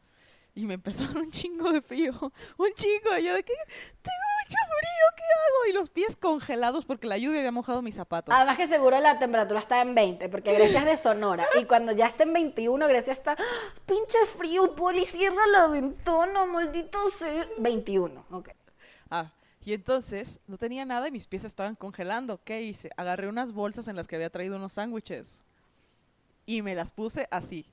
Y 0.54 0.66
me 0.66 0.74
empezó 0.74 1.04
a 1.04 1.06
dar 1.06 1.16
un 1.18 1.30
chingo 1.30 1.72
de 1.72 1.80
frío, 1.80 2.12
un 2.58 2.68
chingo. 2.74 3.16
Y 3.18 3.24
yo 3.24 3.34
de 3.34 3.42
que 3.42 3.54
tengo 3.54 4.26
mucho 4.44 4.58
frío, 4.68 5.06
¿qué 5.16 5.22
hago? 5.22 5.70
Y 5.70 5.72
los 5.72 5.88
pies 5.88 6.14
congelados 6.16 6.84
porque 6.84 7.06
la 7.06 7.16
lluvia 7.16 7.38
había 7.38 7.52
mojado 7.52 7.80
mis 7.80 7.94
zapatos. 7.94 8.34
Además 8.34 8.58
que 8.58 8.66
seguro 8.66 9.00
la 9.00 9.18
temperatura 9.18 9.60
está 9.60 9.80
en 9.80 9.94
20, 9.94 10.28
porque 10.28 10.52
Grecia 10.52 10.80
es 10.80 10.84
de 10.84 10.96
Sonora. 10.98 11.46
Y 11.58 11.64
cuando 11.64 11.92
ya 11.92 12.06
está 12.06 12.24
en 12.24 12.34
21, 12.34 12.86
Grecia 12.86 13.14
está, 13.14 13.32
¡Ah! 13.32 13.44
pinche 13.86 14.18
frío, 14.36 14.76
Poli, 14.76 15.06
cierra 15.06 15.46
la 15.46 15.68
ventana, 15.68 16.44
maldito 16.44 16.98
sea. 17.18 17.46
21, 17.58 18.26
ok. 18.30 18.50
Ah, 19.10 19.32
y 19.64 19.72
entonces 19.72 20.40
no 20.46 20.58
tenía 20.58 20.84
nada 20.84 21.08
y 21.08 21.12
mis 21.12 21.26
pies 21.26 21.44
estaban 21.44 21.76
congelando. 21.76 22.42
¿Qué 22.44 22.62
hice? 22.62 22.90
Agarré 22.98 23.28
unas 23.28 23.52
bolsas 23.52 23.88
en 23.88 23.96
las 23.96 24.06
que 24.06 24.16
había 24.16 24.28
traído 24.28 24.56
unos 24.56 24.74
sándwiches 24.74 25.42
y 26.44 26.62
me 26.62 26.74
las 26.74 26.92
puse 26.92 27.28
así. 27.30 27.71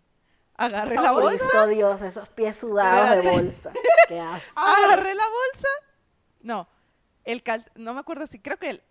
Agarré 0.59 0.95
la 0.95 1.11
bolsa, 1.11 1.37
Cristo 1.37 1.67
Dios, 1.67 2.01
esos 2.01 2.27
pies 2.29 2.57
sudados 2.57 3.23
de 3.23 3.31
bolsa. 3.31 3.71
Qué 4.07 4.19
asco. 4.19 4.59
agarré 4.85 5.15
la 5.15 5.23
bolsa. 5.23 5.67
No, 6.41 6.67
el 7.23 7.43
cal, 7.43 7.63
no 7.75 7.93
me 7.93 8.01
acuerdo 8.01 8.27
si 8.27 8.39
creo 8.39 8.57
que 8.57 8.69
el 8.69 8.83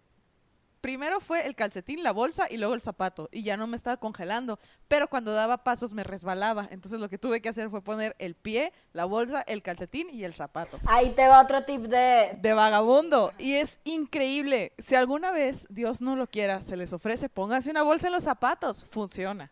primero 0.81 1.21
fue 1.21 1.47
el 1.47 1.55
calcetín, 1.55 2.03
la 2.03 2.13
bolsa 2.13 2.47
y 2.49 2.57
luego 2.57 2.73
el 2.73 2.81
zapato 2.81 3.29
y 3.33 3.43
ya 3.43 3.57
no 3.57 3.67
me 3.67 3.77
estaba 3.77 3.99
congelando, 3.99 4.59
pero 4.87 5.09
cuando 5.09 5.33
daba 5.33 5.65
pasos 5.65 5.93
me 5.93 6.05
resbalaba, 6.05 6.69
entonces 6.71 7.01
lo 7.01 7.09
que 7.09 7.19
tuve 7.19 7.43
que 7.43 7.49
hacer 7.49 7.69
fue 7.69 7.83
poner 7.83 8.17
el 8.19 8.35
pie, 8.35 8.73
la 8.93 9.05
bolsa, 9.05 9.43
el 9.43 9.63
calcetín 9.63 10.09
y 10.11 10.25
el 10.25 10.35
zapato. 10.35 10.79
Ahí 10.87 11.11
te 11.11 11.29
va 11.29 11.43
otro 11.43 11.65
tip 11.65 11.83
de... 11.83 12.39
de 12.41 12.53
vagabundo 12.55 13.33
y 13.39 13.55
es 13.55 13.81
increíble. 13.85 14.73
Si 14.79 14.95
alguna 14.95 15.33
vez, 15.33 15.67
Dios 15.69 16.01
no 16.01 16.17
lo 16.17 16.29
quiera, 16.29 16.63
se 16.63 16.77
les 16.77 16.93
ofrece, 16.93 17.29
pónganse 17.29 17.71
una 17.71 17.83
bolsa 17.83 18.07
en 18.07 18.15
los 18.15 18.25
zapatos, 18.25 18.85
funciona. 18.85 19.51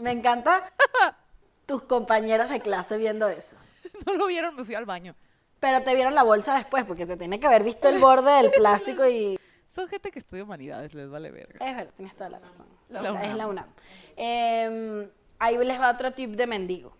Me 0.00 0.12
encanta 0.12 0.72
tus 1.68 1.82
compañeras 1.82 2.48
de 2.48 2.60
clase 2.60 2.96
viendo 2.96 3.28
eso. 3.28 3.54
No 4.06 4.14
lo 4.14 4.26
vieron, 4.26 4.56
me 4.56 4.64
fui 4.64 4.74
al 4.74 4.86
baño. 4.86 5.14
Pero 5.60 5.82
te 5.82 5.94
vieron 5.94 6.14
la 6.14 6.22
bolsa 6.22 6.56
después, 6.56 6.84
porque 6.84 7.06
se 7.06 7.16
tiene 7.16 7.38
que 7.38 7.46
haber 7.46 7.62
visto 7.62 7.88
el 7.88 7.98
borde 7.98 8.30
del 8.32 8.50
plástico 8.56 9.06
y... 9.06 9.38
Son 9.66 9.86
gente 9.86 10.10
que 10.10 10.18
estudia 10.18 10.44
humanidades, 10.44 10.94
les 10.94 11.10
vale 11.10 11.30
verga. 11.30 11.58
Es 11.64 11.76
verdad, 11.76 11.92
tienes 11.94 12.16
toda 12.16 12.30
la 12.30 12.38
razón. 12.38 12.66
La 12.88 13.00
O 13.00 13.02
sea, 13.02 13.22
es 13.24 13.36
la 13.36 13.46
UNAM. 13.46 13.66
Eh, 14.16 15.10
ahí 15.38 15.58
les 15.58 15.78
va 15.78 15.90
otro 15.90 16.12
tip 16.12 16.30
de 16.30 16.46
mendigo. 16.46 16.96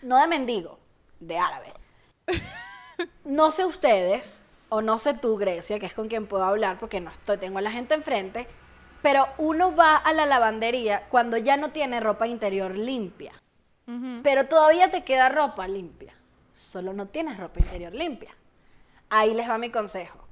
No 0.00 0.18
de 0.18 0.26
mendigo, 0.26 0.78
de 1.20 1.38
árabe. 1.38 1.72
No 3.24 3.50
sé 3.50 3.64
ustedes, 3.64 4.46
o 4.68 4.80
no 4.80 4.96
sé 4.96 5.14
tú, 5.14 5.36
Grecia, 5.36 5.80
que 5.80 5.86
es 5.86 5.94
con 5.94 6.06
quien 6.06 6.26
puedo 6.26 6.44
hablar 6.44 6.78
porque 6.78 7.00
no 7.00 7.10
estoy, 7.10 7.36
tengo 7.36 7.58
a 7.58 7.62
la 7.62 7.72
gente 7.72 7.94
enfrente, 7.94 8.46
pero 9.00 9.26
uno 9.38 9.74
va 9.74 9.96
a 9.96 10.12
la 10.12 10.24
lavandería 10.24 11.08
cuando 11.08 11.36
ya 11.36 11.56
no 11.56 11.70
tiene 11.72 11.98
ropa 11.98 12.28
interior 12.28 12.76
limpia. 12.76 13.32
Pero 14.22 14.46
todavía 14.46 14.90
te 14.90 15.04
queda 15.04 15.28
ropa 15.28 15.66
limpia. 15.68 16.14
Solo 16.52 16.92
no 16.92 17.08
tienes 17.08 17.36
ropa 17.36 17.60
interior 17.60 17.94
limpia. 17.94 18.34
Ahí 19.10 19.34
les 19.34 19.48
va 19.48 19.58
mi 19.58 19.70
consejo. 19.70 20.26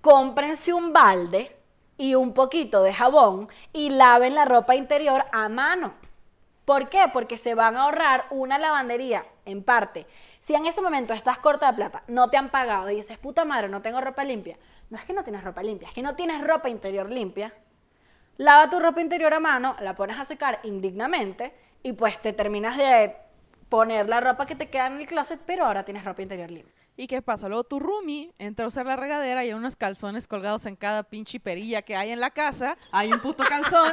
Cómprense 0.00 0.72
un 0.72 0.92
balde 0.92 1.56
y 1.96 2.14
un 2.14 2.32
poquito 2.34 2.82
de 2.82 2.92
jabón 2.92 3.48
y 3.72 3.90
laven 3.90 4.34
la 4.34 4.44
ropa 4.44 4.74
interior 4.74 5.24
a 5.32 5.48
mano. 5.48 5.94
¿Por 6.64 6.88
qué? 6.88 7.04
Porque 7.12 7.36
se 7.36 7.54
van 7.54 7.76
a 7.76 7.84
ahorrar 7.84 8.26
una 8.30 8.58
lavandería, 8.58 9.26
en 9.44 9.62
parte. 9.62 10.06
Si 10.40 10.54
en 10.54 10.66
ese 10.66 10.80
momento 10.80 11.12
estás 11.12 11.38
corta 11.38 11.70
de 11.70 11.76
plata, 11.76 12.02
no 12.08 12.30
te 12.30 12.36
han 12.36 12.50
pagado 12.50 12.90
y 12.90 12.96
dices, 12.96 13.18
puta 13.18 13.44
madre, 13.44 13.68
no 13.68 13.82
tengo 13.82 14.00
ropa 14.00 14.24
limpia. 14.24 14.58
No 14.90 14.98
es 14.98 15.04
que 15.04 15.12
no 15.12 15.24
tienes 15.24 15.44
ropa 15.44 15.62
limpia, 15.62 15.88
es 15.88 15.94
que 15.94 16.02
no 16.02 16.14
tienes 16.14 16.42
ropa 16.46 16.68
interior 16.68 17.10
limpia. 17.10 17.52
Lava 18.36 18.70
tu 18.70 18.80
ropa 18.80 19.00
interior 19.00 19.32
a 19.34 19.40
mano, 19.40 19.76
la 19.80 19.94
pones 19.94 20.18
a 20.18 20.24
secar 20.24 20.60
indignamente 20.64 21.54
y 21.84 21.92
pues 21.92 22.18
te 22.20 22.32
terminas 22.32 22.76
de 22.76 23.14
poner 23.68 24.08
la 24.08 24.20
ropa 24.20 24.46
que 24.46 24.56
te 24.56 24.68
queda 24.68 24.86
en 24.86 25.00
el 25.00 25.06
closet, 25.06 25.40
pero 25.46 25.66
ahora 25.66 25.84
tienes 25.84 26.04
ropa 26.04 26.22
interior 26.22 26.50
limpia. 26.50 26.74
¿Y 26.96 27.08
qué 27.08 27.20
pasa? 27.22 27.48
Luego 27.48 27.64
tu 27.64 27.80
roomie 27.80 28.32
entra 28.38 28.64
a 28.64 28.68
usar 28.68 28.86
la 28.86 28.94
regadera 28.96 29.44
y 29.44 29.48
hay 29.48 29.54
unos 29.54 29.74
calzones 29.74 30.26
colgados 30.26 30.64
en 30.66 30.76
cada 30.76 31.02
pinche 31.02 31.40
perilla 31.40 31.82
que 31.82 31.96
hay 31.96 32.10
en 32.10 32.20
la 32.20 32.30
casa. 32.30 32.78
Hay 32.92 33.12
un 33.12 33.20
puto 33.20 33.44
calzón. 33.44 33.92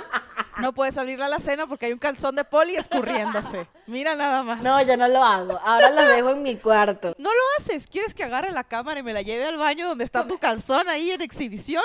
No 0.60 0.74
puedes 0.74 0.98
abrir 1.00 1.18
la 1.18 1.26
alacena 1.26 1.66
porque 1.66 1.88
hay 1.88 1.94
un 1.94 1.98
calzón 1.98 2.36
de 2.36 2.44
poli 2.44 2.76
escurriéndose. 2.76 3.68
Mira 3.88 4.16
nada 4.16 4.44
más. 4.44 4.62
No, 4.62 4.82
yo 4.84 4.96
no 4.98 5.08
lo 5.08 5.24
hago. 5.24 5.60
Ahora 5.66 5.90
lo 5.90 6.06
dejo 6.06 6.30
en 6.30 6.44
mi 6.44 6.58
cuarto. 6.58 7.16
No 7.18 7.30
lo 7.30 7.42
haces. 7.58 7.88
¿Quieres 7.88 8.14
que 8.14 8.24
agarre 8.24 8.52
la 8.52 8.64
cámara 8.64 9.00
y 9.00 9.04
me 9.04 9.14
la 9.14 9.22
lleve 9.22 9.46
al 9.46 9.58
baño 9.58 9.88
donde 9.88 10.04
está 10.04 10.28
tu 10.28 10.38
calzón 10.38 10.88
ahí 10.88 11.10
en 11.10 11.22
exhibición? 11.22 11.84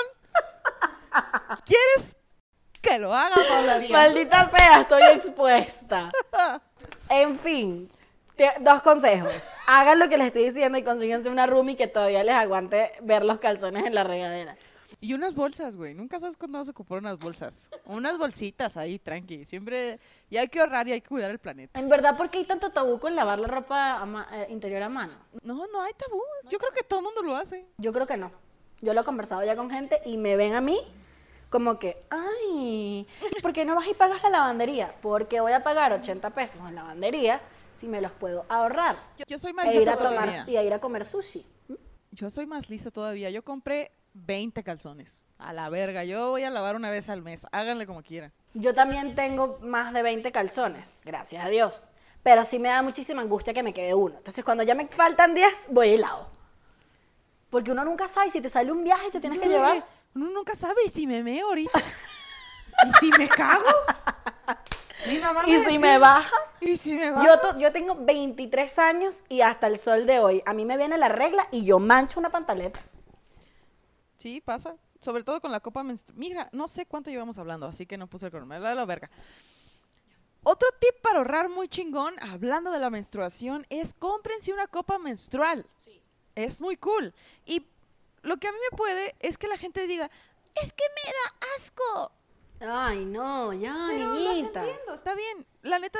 ¿Quieres 1.65 2.16
que 2.81 2.99
lo 2.99 3.13
haga, 3.13 3.35
Paula 3.49 3.79
Díaz? 3.79 3.91
Maldita 3.91 4.49
sea, 4.49 4.81
estoy 4.81 5.01
expuesta. 5.15 6.11
En 7.09 7.37
fin, 7.37 7.89
dos 8.61 8.81
consejos. 8.81 9.33
Hagan 9.67 9.99
lo 9.99 10.09
que 10.09 10.17
les 10.17 10.27
estoy 10.27 10.45
diciendo 10.45 10.77
y 10.77 10.83
consíguense 10.83 11.29
una 11.29 11.47
roomie 11.47 11.75
que 11.75 11.87
todavía 11.87 12.23
les 12.23 12.35
aguante 12.35 12.91
ver 13.01 13.23
los 13.23 13.39
calzones 13.39 13.85
en 13.85 13.95
la 13.95 14.03
regadera. 14.03 14.57
Y 14.99 15.13
unas 15.13 15.35
bolsas, 15.35 15.77
güey. 15.77 15.93
Nunca 15.93 16.17
sabes 16.17 16.37
cuándo 16.37 16.57
vas 16.57 16.67
a 16.69 16.71
ocupar 16.71 16.97
unas 16.97 17.19
bolsas. 17.19 17.69
Unas 17.85 18.17
bolsitas 18.17 18.77
ahí, 18.77 18.97
tranqui. 18.97 19.45
Siempre... 19.45 19.99
Y 20.27 20.37
hay 20.37 20.47
que 20.47 20.59
ahorrar 20.59 20.87
y 20.87 20.93
hay 20.93 21.01
que 21.01 21.07
cuidar 21.07 21.29
el 21.29 21.37
planeta. 21.37 21.79
En 21.79 21.87
verdad, 21.87 22.17
¿por 22.17 22.31
qué 22.31 22.39
hay 22.39 22.45
tanto 22.45 22.71
tabú 22.71 22.99
con 22.99 23.15
lavar 23.15 23.37
la 23.37 23.47
ropa 23.47 23.97
a 23.97 24.05
ma- 24.07 24.27
eh, 24.33 24.47
interior 24.49 24.81
a 24.81 24.89
mano? 24.89 25.13
No, 25.43 25.65
no 25.71 25.81
hay 25.83 25.93
tabú. 25.93 26.19
Yo 26.49 26.57
creo 26.57 26.71
que 26.71 26.81
todo 26.81 26.99
el 27.01 27.05
mundo 27.05 27.21
lo 27.21 27.35
hace. 27.35 27.67
Yo 27.77 27.93
creo 27.93 28.07
que 28.07 28.17
no. 28.17 28.31
Yo 28.81 28.95
lo 28.95 29.01
he 29.01 29.03
conversado 29.03 29.43
ya 29.43 29.55
con 29.55 29.69
gente 29.69 30.01
y 30.03 30.17
me 30.17 30.35
ven 30.35 30.55
a 30.55 30.61
mí 30.61 30.79
como 31.49 31.79
que, 31.79 32.03
ay, 32.09 33.07
¿por 33.41 33.53
qué 33.53 33.65
no 33.65 33.75
vas 33.75 33.87
y 33.87 33.93
pagas 33.93 34.21
la 34.23 34.29
lavandería? 34.29 34.93
Porque 35.01 35.39
voy 35.39 35.53
a 35.53 35.63
pagar 35.63 35.93
80 35.93 36.29
pesos 36.31 36.59
en 36.67 36.75
lavandería 36.75 37.41
si 37.75 37.87
me 37.87 38.01
los 38.01 38.11
puedo 38.11 38.45
ahorrar. 38.49 38.97
Yo, 39.17 39.25
yo 39.27 39.37
soy 39.37 39.53
más 39.53 39.65
E 39.67 39.69
ir 39.73 39.75
lista 39.77 39.93
a 39.93 39.97
tomar 39.97 40.29
todavía. 40.29 40.45
y 40.47 40.57
a 40.57 40.63
ir 40.63 40.73
a 40.73 40.79
comer 40.79 41.05
sushi. 41.05 41.45
Yo 42.11 42.29
soy 42.29 42.45
más 42.47 42.69
lista 42.69 42.89
todavía. 42.89 43.29
Yo 43.29 43.43
compré 43.43 43.91
20 44.13 44.63
calzones. 44.63 45.23
A 45.37 45.53
la 45.53 45.69
verga. 45.69 46.03
Yo 46.03 46.31
voy 46.31 46.43
a 46.43 46.49
lavar 46.49 46.75
una 46.75 46.89
vez 46.89 47.09
al 47.09 47.21
mes. 47.21 47.45
Háganle 47.51 47.85
como 47.85 48.01
quieran. 48.01 48.33
Yo 48.55 48.73
también 48.73 49.13
tengo 49.13 49.59
más 49.61 49.93
de 49.93 50.01
20 50.01 50.31
calzones, 50.31 50.91
gracias 51.05 51.45
a 51.45 51.49
Dios. 51.49 51.79
Pero 52.23 52.43
sí 52.43 52.57
me 52.57 52.69
da 52.69 52.81
muchísima 52.81 53.21
angustia 53.21 53.53
que 53.53 53.61
me 53.61 53.73
quede 53.73 53.93
uno. 53.93 54.15
Entonces, 54.17 54.43
cuando 54.43 54.63
ya 54.63 54.73
me 54.73 54.87
faltan 54.87 55.35
10, 55.35 55.65
voy 55.69 55.89
y 55.89 55.97
lavo. 55.97 56.25
Porque 57.51 57.71
uno 57.71 57.85
nunca 57.85 58.07
sabe 58.07 58.31
si 58.31 58.41
te 58.41 58.49
sale 58.49 58.71
un 58.71 58.83
viaje 58.83 59.07
y 59.07 59.11
te 59.11 59.19
tienes 59.19 59.39
que 59.39 59.47
llevar. 59.47 59.85
Uno 60.17 60.31
nunca 60.31 60.55
sabe 60.55 60.81
y 60.83 60.89
si 60.89 61.05
me 61.05 61.21
meo 61.21 61.49
ahorita. 61.49 61.79
¿Y 62.87 62.91
si 62.99 63.11
me 63.11 63.29
cago? 63.29 63.69
Mi 65.07 65.19
mamá 65.19 65.43
Y 65.45 65.59
si 65.63 65.77
me 65.77 65.99
baja. 65.99 66.35
¿Y 66.59 66.75
si 66.75 66.95
me 66.95 67.11
baja? 67.11 67.55
Yo, 67.59 67.71
tengo 67.71 67.93
23 67.95 68.79
años 68.79 69.23
y 69.29 69.41
hasta 69.41 69.67
el 69.67 69.77
sol 69.77 70.07
de 70.07 70.17
hoy, 70.19 70.41
a 70.47 70.53
mí 70.53 70.65
me 70.65 70.75
viene 70.75 70.97
la 70.97 71.07
regla 71.07 71.47
y 71.51 71.65
yo 71.65 71.77
mancho 71.77 72.19
una 72.19 72.31
pantaleta. 72.31 72.81
Sí, 74.17 74.41
pasa. 74.41 74.75
Sobre 74.99 75.23
todo 75.23 75.39
con 75.39 75.51
la 75.51 75.59
copa 75.59 75.83
menstrual. 75.83 76.17
Mira, 76.17 76.49
no 76.51 76.67
sé 76.67 76.87
cuánto 76.87 77.11
llevamos 77.11 77.37
hablando, 77.37 77.67
así 77.67 77.85
que 77.85 77.95
no 77.95 78.07
puse 78.07 78.25
el 78.25 78.31
cronómetro. 78.31 78.63
La, 78.63 78.73
la 78.73 78.85
verga. 78.85 79.11
Otro 80.41 80.67
tip 80.79 80.99
para 81.03 81.19
ahorrar 81.19 81.47
muy 81.47 81.67
chingón, 81.67 82.15
hablando 82.21 82.71
de 82.71 82.79
la 82.79 82.89
menstruación, 82.89 83.67
es 83.69 83.93
cómprense 83.93 84.51
una 84.51 84.65
copa 84.65 84.97
menstrual. 84.97 85.67
Es 86.33 86.59
muy 86.59 86.75
cool. 86.77 87.13
Y 87.45 87.67
lo 88.27 88.37
que 88.37 88.47
a 88.47 88.51
mí 88.51 88.57
me 88.71 88.77
puede 88.77 89.15
es 89.19 89.37
que 89.37 89.47
la 89.47 89.57
gente 89.57 89.87
diga, 89.87 90.09
es 90.61 90.73
que 90.73 90.83
me 90.95 91.11
da 91.11 91.47
asco. 91.57 92.11
Ay, 92.59 93.05
no, 93.05 93.53
ya, 93.53 93.85
Pero 93.89 94.15
los 94.15 94.33
niñita. 94.33 94.61
entiendo, 94.61 94.93
está 94.93 95.15
bien. 95.15 95.45
La 95.61 95.79
neta, 95.79 95.99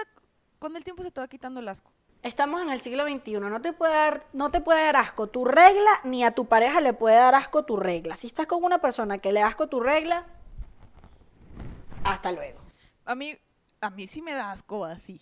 con 0.60 0.76
el 0.76 0.84
tiempo 0.84 1.04
se 1.04 1.12
te 1.12 1.22
va 1.22 1.28
quitando 1.28 1.60
el 1.60 1.68
asco. 1.68 1.92
Estamos 2.24 2.62
en 2.62 2.70
el 2.70 2.82
siglo 2.82 3.08
XXI, 3.08 3.40
no 3.40 3.62
te, 3.62 3.74
puede 3.74 3.94
dar, 3.94 4.28
no 4.34 4.52
te 4.52 4.60
puede 4.60 4.84
dar 4.84 4.98
asco 4.98 5.28
tu 5.28 5.46
regla, 5.46 5.92
ni 6.04 6.26
a 6.26 6.32
tu 6.32 6.48
pareja 6.48 6.82
le 6.82 6.94
puede 6.94 7.16
dar 7.16 7.36
asco 7.36 7.64
tu 7.64 7.78
regla. 7.78 8.16
Si 8.16 8.28
estás 8.28 8.48
con 8.48 8.64
una 8.64 8.82
persona 8.82 9.20
que 9.20 9.32
le 9.32 9.40
da 9.40 9.48
asco 9.48 9.68
tu 9.68 9.80
regla, 9.80 10.26
hasta 12.04 12.32
luego. 12.32 12.60
A 13.06 13.16
mí, 13.16 13.38
a 13.80 13.90
mí 13.92 14.08
sí 14.08 14.22
me 14.22 14.34
da 14.34 14.52
asco 14.52 14.84
así. 14.84 15.22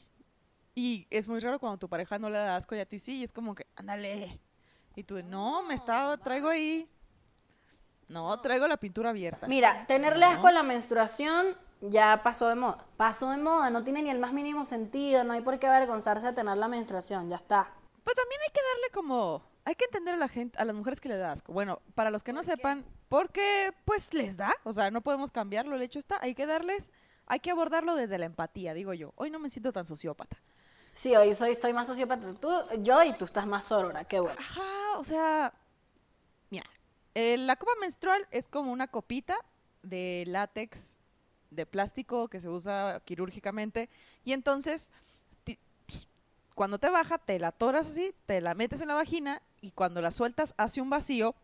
Y 0.73 1.05
es 1.09 1.27
muy 1.27 1.39
raro 1.39 1.59
cuando 1.59 1.77
tu 1.77 1.89
pareja 1.89 2.17
no 2.17 2.29
le 2.29 2.37
da 2.37 2.55
asco 2.55 2.75
y 2.75 2.79
a 2.79 2.85
ti 2.85 2.97
sí. 2.97 3.17
Y 3.17 3.23
es 3.23 3.31
como 3.31 3.53
que, 3.53 3.67
ándale. 3.75 4.39
Y 4.95 5.03
tú, 5.03 5.21
no, 5.23 5.63
me 5.63 5.75
estaba, 5.75 6.17
traigo 6.17 6.47
ahí. 6.47 6.89
No, 8.09 8.39
traigo 8.41 8.67
la 8.67 8.77
pintura 8.77 9.09
abierta. 9.09 9.47
Mira, 9.47 9.85
tenerle 9.87 10.25
asco 10.25 10.47
a 10.47 10.51
la 10.51 10.63
menstruación 10.63 11.57
ya 11.81 12.21
pasó 12.23 12.47
de 12.47 12.55
moda. 12.55 12.85
Pasó 12.97 13.29
de 13.31 13.37
moda, 13.37 13.69
no 13.69 13.83
tiene 13.83 14.01
ni 14.01 14.09
el 14.09 14.19
más 14.19 14.33
mínimo 14.33 14.65
sentido, 14.65 15.23
no 15.23 15.33
hay 15.33 15.41
por 15.41 15.59
qué 15.59 15.67
avergonzarse 15.67 16.27
de 16.27 16.33
tener 16.33 16.57
la 16.57 16.67
menstruación, 16.67 17.29
ya 17.29 17.37
está. 17.37 17.71
Pero 18.03 18.15
también 18.15 18.41
hay 18.43 18.53
que 18.53 18.61
darle 18.73 18.89
como, 18.93 19.41
hay 19.65 19.75
que 19.75 19.85
entender 19.85 20.13
a 20.13 20.17
la 20.17 20.27
gente, 20.27 20.57
a 20.59 20.65
las 20.65 20.75
mujeres 20.75 21.01
que 21.01 21.09
le 21.09 21.17
da 21.17 21.31
asco. 21.31 21.51
Bueno, 21.53 21.81
para 21.95 22.11
los 22.11 22.23
que 22.23 22.33
no 22.33 22.43
sepan, 22.43 22.85
porque 23.09 23.73
pues 23.85 24.13
les 24.13 24.37
da, 24.37 24.53
o 24.63 24.73
sea, 24.73 24.91
no 24.91 25.01
podemos 25.01 25.31
cambiarlo, 25.31 25.75
el 25.75 25.81
hecho 25.81 25.99
está, 25.99 26.17
hay 26.21 26.35
que 26.35 26.45
darles, 26.45 26.91
hay 27.25 27.39
que 27.39 27.51
abordarlo 27.51 27.95
desde 27.95 28.17
la 28.17 28.25
empatía, 28.25 28.73
digo 28.73 28.93
yo. 28.93 29.13
Hoy 29.15 29.29
no 29.29 29.39
me 29.39 29.49
siento 29.49 29.71
tan 29.73 29.85
sociópata. 29.85 30.37
Sí, 30.93 31.15
hoy 31.15 31.33
soy, 31.33 31.51
estoy 31.51 31.73
más 31.73 31.87
sociópata 31.87 32.33
tú, 32.39 32.49
yo 32.79 33.03
y 33.03 33.13
tú 33.13 33.25
estás 33.25 33.45
más 33.45 33.65
sorora, 33.65 34.05
qué 34.05 34.19
bueno. 34.19 34.39
Ajá, 34.39 34.97
o 34.97 35.03
sea, 35.03 35.53
eh, 37.15 37.37
la 37.37 37.55
copa 37.55 37.71
menstrual 37.81 38.27
es 38.29 38.47
como 38.47 38.71
una 38.71 38.87
copita 38.87 39.35
de 39.81 40.23
látex, 40.27 40.97
de 41.49 41.65
plástico 41.65 42.27
que 42.27 42.39
se 42.39 42.49
usa 42.49 43.01
quirúrgicamente, 43.05 43.89
y 44.23 44.33
entonces 44.33 44.91
cuando 46.55 46.79
te 46.79 46.89
baja, 46.89 47.17
te 47.17 47.37
la 47.37 47.49
atoras 47.49 47.87
así, 47.87 48.13
te 48.25 48.39
la 48.39 48.55
metes 48.55 48.81
en 48.81 48.87
la 48.87 48.93
vagina, 48.93 49.41
y 49.61 49.71
cuando 49.71 50.01
la 50.01 50.09
sueltas 50.09 50.53
hace 50.57 50.81
un 50.81 50.89
vacío, 50.89 51.35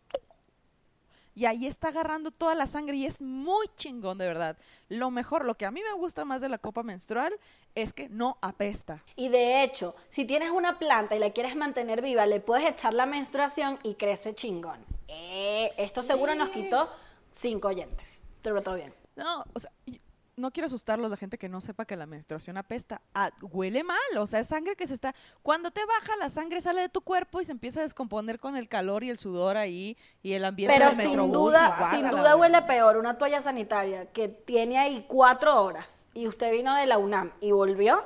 y 1.36 1.46
ahí 1.46 1.68
está 1.68 1.90
agarrando 1.90 2.32
toda 2.32 2.56
la 2.56 2.68
sangre 2.68 2.96
y 2.98 3.06
es 3.06 3.22
muy 3.22 3.68
chingón, 3.78 4.18
de 4.18 4.26
verdad. 4.26 4.58
Lo 4.90 5.12
mejor, 5.12 5.46
lo 5.46 5.56
que 5.56 5.66
a 5.66 5.72
mí 5.72 5.82
me 5.82 5.98
gusta 5.98 6.26
más 6.26 6.42
de 6.42 6.50
la 6.50 6.58
copa 6.58 6.84
menstrual 6.84 7.34
es 7.74 7.94
que 7.94 8.10
no 8.10 8.38
apesta. 8.42 9.04
Y 9.16 9.30
de 9.30 9.64
hecho, 9.64 9.96
si 10.10 10.26
tienes 10.26 10.52
una 10.52 10.78
planta 10.78 11.16
y 11.16 11.20
la 11.20 11.32
quieres 11.32 11.56
mantener 11.56 12.02
viva, 12.02 12.26
le 12.26 12.42
puedes 12.42 12.70
echar 12.70 12.94
la 12.94 13.06
menstruación 13.06 13.80
y 13.84 13.96
crece 13.96 14.36
chingón. 14.36 14.86
Eh, 15.14 15.72
esto 15.78 16.02
seguro 16.02 16.34
nos 16.36 16.50
quitó 16.50 16.90
cinco 17.32 17.68
oyentes. 17.68 18.24
Pero 18.42 18.62
todo 18.62 18.76
bien. 18.76 18.94
No, 19.16 19.44
o 19.54 19.60
sea, 19.60 19.72
no 20.38 20.52
quiero 20.52 20.66
asustarlos 20.66 21.12
la 21.12 21.18
gente 21.18 21.38
que 21.38 21.50
no 21.50 21.62
sepa 21.62 21.86
que 21.86 21.96
la 21.96 22.06
menstruación 22.06 22.58
apesta. 22.58 23.02
Ah, 23.14 23.30
huele 23.42 23.84
mal, 23.84 23.98
o 24.18 24.26
sea, 24.26 24.40
es 24.40 24.48
sangre 24.48 24.76
que 24.76 24.88
se 24.88 24.94
está... 24.94 25.14
Cuando 25.44 25.72
te 25.72 25.82
baja, 25.86 26.16
la 26.18 26.30
sangre 26.30 26.62
sale 26.62 26.82
de 26.82 26.90
tu 26.90 27.02
cuerpo 27.02 27.42
y 27.42 27.46
se 27.46 27.52
empieza 27.52 27.82
a 27.82 27.84
descomponer 27.84 28.40
con 28.40 28.56
el 28.56 28.68
calor 28.68 29.04
y 29.04 29.10
el 29.10 29.18
sudor 29.18 29.58
ahí 29.58 29.98
y 30.24 30.34
el 30.34 30.46
ambiente 30.46 30.74
Pero 30.74 30.88
del 30.88 30.96
sin 30.96 31.08
metrobús 31.08 31.34
duda, 31.34 31.90
sin 31.92 32.10
duda 32.10 32.36
huele 32.36 32.62
peor 32.64 32.98
una 32.98 33.18
toalla 33.18 33.42
sanitaria 33.42 34.12
que 34.12 34.30
tiene 34.30 34.80
ahí 34.80 35.06
cuatro 35.08 35.62
horas 35.62 36.06
y 36.14 36.28
usted 36.28 36.52
vino 36.52 36.76
de 36.76 36.86
la 36.86 36.98
UNAM 36.98 37.32
y 37.42 37.52
volvió 37.52 38.04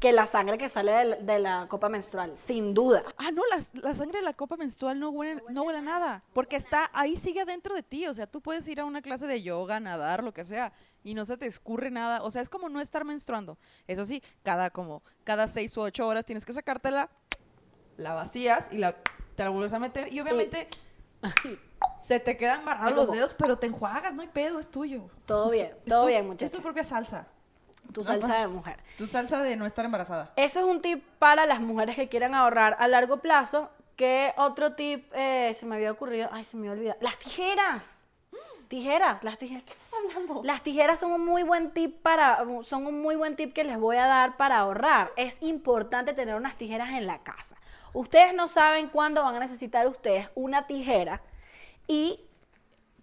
que 0.00 0.12
la 0.12 0.26
sangre 0.26 0.58
que 0.58 0.68
sale 0.68 1.16
de, 1.16 1.38
la 1.38 1.66
copa 1.68 1.88
menstrual. 1.88 2.32
Sin 2.36 2.74
duda. 2.74 3.02
Ah, 3.16 3.30
no, 3.32 3.42
la, 3.50 3.58
la 3.82 3.94
sangre 3.94 4.18
de 4.18 4.24
la 4.24 4.32
copa 4.32 4.56
menstrual 4.56 4.98
no 4.98 5.10
huele, 5.10 5.42
no 5.50 5.62
huele 5.62 5.80
a 5.80 5.82
nada, 5.82 6.22
porque 6.32 6.56
está 6.56 6.90
ahí, 6.92 7.16
sigue 7.16 7.40
adentro 7.40 7.74
de 7.74 7.82
ti, 7.82 8.06
o 8.06 8.14
sea, 8.14 8.26
tú 8.26 8.40
puedes 8.40 8.66
ir 8.68 8.80
a 8.80 8.84
una 8.84 9.02
clase 9.02 9.26
de 9.26 9.42
yoga, 9.42 9.80
nadar, 9.80 10.22
lo 10.22 10.32
que 10.32 10.44
sea, 10.44 10.72
y 11.02 11.14
no 11.14 11.24
se 11.24 11.36
te 11.36 11.46
escurre 11.46 11.90
nada, 11.90 12.22
o 12.22 12.30
sea, 12.30 12.42
es 12.42 12.48
como 12.48 12.68
no 12.68 12.80
estar 12.80 13.04
menstruando. 13.04 13.58
Eso 13.86 14.04
sí, 14.04 14.22
cada 14.42 14.70
como, 14.70 15.02
cada 15.24 15.48
seis 15.48 15.76
u 15.76 15.80
ocho 15.80 16.06
horas 16.06 16.24
tienes 16.24 16.44
que 16.44 16.52
sacártela, 16.52 17.10
la 17.96 18.14
vacías 18.14 18.68
y 18.72 18.78
la, 18.78 18.92
te 19.34 19.44
la 19.44 19.50
vuelves 19.50 19.72
a 19.72 19.78
meter, 19.78 20.12
y 20.12 20.20
obviamente 20.20 20.68
se 21.98 22.20
te 22.20 22.36
quedan 22.36 22.60
embarrados 22.60 22.92
Ay, 22.92 22.96
los 22.96 23.10
dedos, 23.10 23.34
pero 23.34 23.58
te 23.58 23.66
enjuagas, 23.66 24.14
no 24.14 24.22
hay 24.22 24.28
pedo, 24.28 24.60
es 24.60 24.70
tuyo. 24.70 25.10
Todo 25.26 25.50
bien, 25.50 25.72
Es 25.84 25.90
todo 25.90 26.06
bien, 26.06 26.20
Es 26.20 26.26
muchachos. 26.26 26.52
tu 26.52 26.62
propia 26.62 26.84
salsa, 26.84 27.26
Tu 27.92 28.04
salsa 28.04 28.36
de 28.36 28.48
mujer. 28.48 28.78
tu 28.96 29.06
salsa 29.06 29.42
de 29.42 29.56
no 29.56 29.66
estar 29.66 29.84
embarazada. 29.84 30.32
Eso 30.36 30.60
es 30.60 30.66
un 30.66 30.80
tip 30.80 31.04
para 31.18 31.46
las 31.46 31.60
mujeres 31.60 31.96
que 31.96 32.08
quieran 32.08 32.34
ahorrar 32.34 32.76
a 32.78 32.88
largo 32.88 33.18
plazo. 33.18 33.70
¿Qué 33.96 34.32
otro 34.36 34.74
tip 34.74 35.10
eh, 35.14 35.52
se 35.54 35.66
me 35.66 35.76
había 35.76 35.90
ocurrido? 35.90 36.28
Ay, 36.30 36.44
se 36.44 36.56
me 36.56 36.70
olvidó. 36.70 36.96
Las 37.00 37.18
tijeras. 37.18 37.98
Tijeras, 38.68 39.24
las 39.24 39.38
tijeras. 39.38 39.64
¿Qué 39.64 39.72
estás 39.72 39.94
hablando? 39.94 40.42
Las 40.44 40.62
tijeras 40.62 41.00
son 41.00 41.12
un 41.12 41.24
muy 41.24 41.42
buen 41.42 41.70
tip 41.72 42.02
para, 42.02 42.44
son 42.62 42.86
un 42.86 43.00
muy 43.00 43.16
buen 43.16 43.34
tip 43.34 43.54
que 43.54 43.64
les 43.64 43.78
voy 43.78 43.96
a 43.96 44.06
dar 44.06 44.36
para 44.36 44.58
ahorrar. 44.58 45.10
Es 45.16 45.42
importante 45.42 46.12
tener 46.12 46.34
unas 46.34 46.56
tijeras 46.56 46.90
en 46.90 47.06
la 47.06 47.22
casa. 47.22 47.56
Ustedes 47.94 48.34
no 48.34 48.46
saben 48.46 48.88
cuándo 48.88 49.22
van 49.22 49.36
a 49.36 49.40
necesitar 49.40 49.86
ustedes 49.86 50.28
una 50.34 50.66
tijera 50.66 51.22
y 51.86 52.20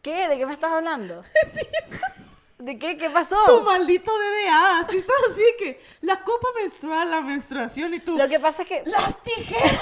¿qué? 0.03 0.27
¿De 0.27 0.38
qué 0.38 0.45
me 0.45 0.53
estás 0.53 0.71
hablando? 0.71 1.23
¿De 2.57 2.79
qué? 2.79 2.97
¿Qué 2.97 3.09
pasó? 3.09 3.35
Tu 3.45 3.61
maldito 3.63 4.11
DDA, 4.11 4.79
así 4.79 4.97
estás 4.97 5.17
así 5.29 5.43
que 5.59 5.81
la 6.01 6.23
copa 6.23 6.47
menstrual, 6.61 7.11
la 7.11 7.21
menstruación 7.21 7.93
y 7.93 7.99
tú. 7.99 8.17
Lo 8.17 8.29
que 8.29 8.39
pasa 8.39 8.61
es 8.61 8.67
que 8.67 8.83
¡Las 8.85 9.21
tijeras! 9.23 9.73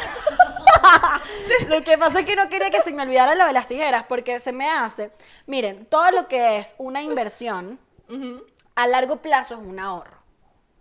Lo 1.67 1.83
que 1.83 1.97
pasa 1.97 2.21
es 2.21 2.25
que 2.25 2.35
no 2.35 2.49
quería 2.49 2.71
que 2.71 2.81
se 2.81 2.91
me 2.91 3.03
olvidara 3.03 3.35
lo 3.35 3.45
de 3.45 3.53
las 3.53 3.67
tijeras, 3.67 4.05
porque 4.09 4.39
se 4.39 4.51
me 4.51 4.69
hace. 4.69 5.11
Miren, 5.45 5.85
todo 5.85 6.09
lo 6.11 6.27
que 6.27 6.57
es 6.57 6.75
una 6.77 7.01
inversión 7.01 7.79
a 8.75 8.87
largo 8.87 9.21
plazo 9.21 9.55
es 9.55 9.59
un 9.61 9.79
ahorro. 9.79 10.22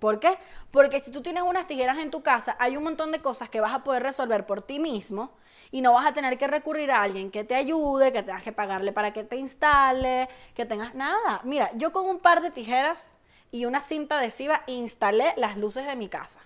¿Por 0.03 0.19
qué? 0.19 0.37
Porque 0.73 0.99
si 0.99 1.13
tú 1.13 1.23
tienes 1.23 1.45
unas 1.45 1.69
tijeras 1.69 1.97
en 1.99 2.11
tu 2.11 2.25
casa, 2.25 2.57
hay 2.59 2.77
un 2.77 2.83
montón 2.83 3.13
de 3.13 3.21
cosas 3.21 3.49
que 3.49 3.61
vas 3.61 3.73
a 3.73 3.85
poder 3.85 4.03
resolver 4.03 4.47
por 4.47 4.61
ti 4.61 4.81
mismo 4.81 5.31
y 5.71 5.81
no 5.81 5.93
vas 5.93 6.05
a 6.05 6.13
tener 6.13 6.37
que 6.39 6.49
recurrir 6.49 6.91
a 6.91 7.03
alguien 7.03 7.31
que 7.31 7.45
te 7.45 7.55
ayude, 7.55 8.11
que 8.11 8.25
tengas 8.25 8.43
que 8.43 8.51
pagarle 8.51 8.91
para 8.91 9.13
que 9.13 9.23
te 9.23 9.37
instale, 9.37 10.29
que 10.57 10.67
tengas 10.67 10.97
nada. 10.97 11.41
Mira, 11.45 11.71
yo 11.77 11.93
con 11.93 12.07
un 12.07 12.19
par 12.19 12.43
de 12.43 12.51
tijeras 12.51 13.17
y 13.53 13.65
una 13.65 13.81
cinta 13.81 14.19
adhesiva 14.19 14.65
instalé 14.67 15.35
las 15.37 15.57
luces 15.57 15.87
de 15.87 15.95
mi 15.95 16.09
casa. 16.09 16.41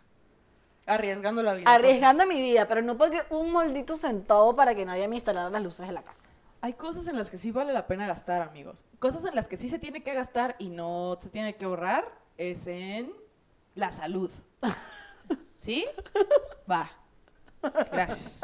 Arriesgando 0.85 1.43
la 1.43 1.55
vida. 1.55 1.73
Arriesgando 1.73 2.27
mi 2.27 2.43
vida, 2.43 2.69
pero 2.69 2.83
no 2.83 2.99
porque 2.99 3.23
un 3.31 3.53
maldito 3.53 3.97
centavo 3.97 4.55
para 4.55 4.75
que 4.75 4.85
nadie 4.85 5.09
me 5.09 5.15
instalara 5.15 5.49
las 5.49 5.63
luces 5.63 5.87
de 5.87 5.95
la 5.95 6.03
casa. 6.03 6.27
Hay 6.61 6.75
cosas 6.75 7.09
en 7.09 7.17
las 7.17 7.31
que 7.31 7.39
sí 7.39 7.53
vale 7.53 7.73
la 7.73 7.87
pena 7.87 8.07
gastar, 8.07 8.43
amigos. 8.43 8.85
Cosas 8.99 9.25
en 9.25 9.35
las 9.35 9.49
que 9.49 9.57
sí 9.57 9.71
se 9.71 9.79
tiene 9.79 10.03
que 10.03 10.13
gastar 10.13 10.57
y 10.59 10.69
no 10.69 11.17
se 11.23 11.31
tiene 11.31 11.57
que 11.57 11.65
ahorrar 11.65 12.05
es 12.37 12.67
en 12.67 13.25
la 13.77 13.93
salud. 13.93 14.31
¿Sí? 15.55 15.87
Va. 16.69 16.91
Gracias. 17.93 18.41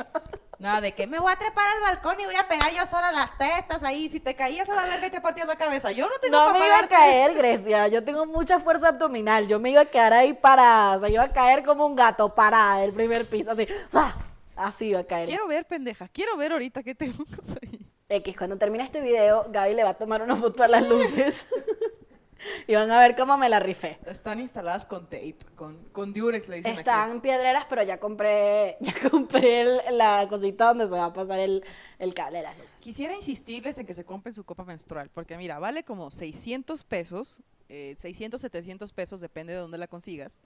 Nada 0.58 0.80
de 0.80 0.92
que 0.92 1.08
me 1.08 1.18
voy 1.18 1.32
a 1.32 1.36
trepar 1.36 1.66
al 1.68 1.80
balcón 1.80 2.20
y 2.20 2.24
voy 2.24 2.36
a 2.36 2.46
pegar 2.46 2.70
yo 2.70 2.86
sola 2.86 3.10
las 3.10 3.36
tetas 3.36 3.82
ahí. 3.82 4.08
Si 4.08 4.20
te 4.20 4.36
caías 4.36 4.68
a 4.68 4.74
la 4.76 4.84
verga 4.84 5.08
y 5.08 5.10
te 5.10 5.20
partías 5.20 5.48
la 5.48 5.56
cabeza. 5.56 5.90
Yo 5.90 6.08
no 6.08 6.18
tengo 6.20 6.38
No 6.38 6.52
me 6.52 6.64
iba 6.64 6.78
a 6.78 6.86
caer, 6.86 7.34
Grecia. 7.34 7.88
Yo 7.88 8.04
tengo 8.04 8.26
mucha 8.26 8.60
fuerza 8.60 8.88
abdominal. 8.88 9.48
Yo 9.48 9.58
me 9.58 9.70
iba 9.70 9.80
a 9.80 9.86
quedar 9.86 10.12
ahí 10.12 10.34
parada. 10.34 10.96
O 10.96 11.00
sea, 11.00 11.08
iba 11.08 11.24
a 11.24 11.32
caer 11.32 11.64
como 11.64 11.84
un 11.84 11.96
gato 11.96 12.32
parada 12.32 12.80
del 12.80 12.92
primer 12.92 13.28
piso. 13.28 13.50
Así. 13.50 13.66
¡ah! 13.92 14.14
Así 14.54 14.86
iba 14.86 15.00
a 15.00 15.04
caer. 15.04 15.28
Quiero 15.28 15.48
ver, 15.48 15.66
pendeja. 15.66 16.06
Quiero 16.08 16.36
ver 16.36 16.52
ahorita 16.52 16.82
qué 16.84 16.94
tengo 16.94 17.24
ahí. 17.62 17.80
X, 18.08 18.36
cuando 18.36 18.56
termine 18.58 18.84
este 18.84 19.00
video, 19.00 19.46
Gaby 19.48 19.74
le 19.74 19.84
va 19.84 19.90
a 19.90 19.94
tomar 19.94 20.22
una 20.22 20.36
foto 20.36 20.62
a 20.62 20.68
las 20.68 20.82
luces. 20.82 21.44
y 22.66 22.74
van 22.74 22.90
a 22.90 22.98
ver 23.00 23.14
cómo 23.16 23.37
me 23.37 23.48
la 23.48 23.61
rifé. 23.61 23.98
Están 24.07 24.40
instaladas 24.40 24.87
con 24.87 25.05
tape, 25.05 25.37
con, 25.55 25.76
con 25.92 26.12
Durex, 26.12 26.48
le 26.48 26.57
dicen 26.57 26.72
aquí. 26.72 26.81
Están 26.81 27.20
piedreras, 27.20 27.66
pero 27.68 27.83
ya 27.83 27.98
compré, 27.98 28.76
ya 28.81 28.94
compré 29.11 29.61
el- 29.62 29.81
la 29.98 30.26
cosita 30.28 30.66
donde 30.68 30.85
se 30.87 30.90
va 30.92 31.07
a 31.07 31.12
pasar 31.12 31.38
el, 31.38 31.64
el 31.98 32.14
cable 32.14 32.38
de 32.38 32.44
las 32.44 32.57
luces. 32.59 32.74
Quisiera 32.81 33.14
insistirles 33.14 33.78
en 33.78 33.87
que 33.87 33.94
se 33.94 34.05
compren 34.05 34.35
su 34.35 34.44
copa 34.44 34.64
menstrual, 34.64 35.11
porque 35.12 35.37
mira, 35.37 35.59
vale 35.59 35.85
como 35.85 36.11
600 36.11 36.85
pesos, 36.85 37.40
eh, 37.68 37.94
600, 37.96 38.40
700 38.40 38.92
pesos, 38.92 39.20
depende 39.20 39.52
de 39.52 39.59
dónde 39.61 39.78
la 39.78 39.87
consigas. 39.87 40.40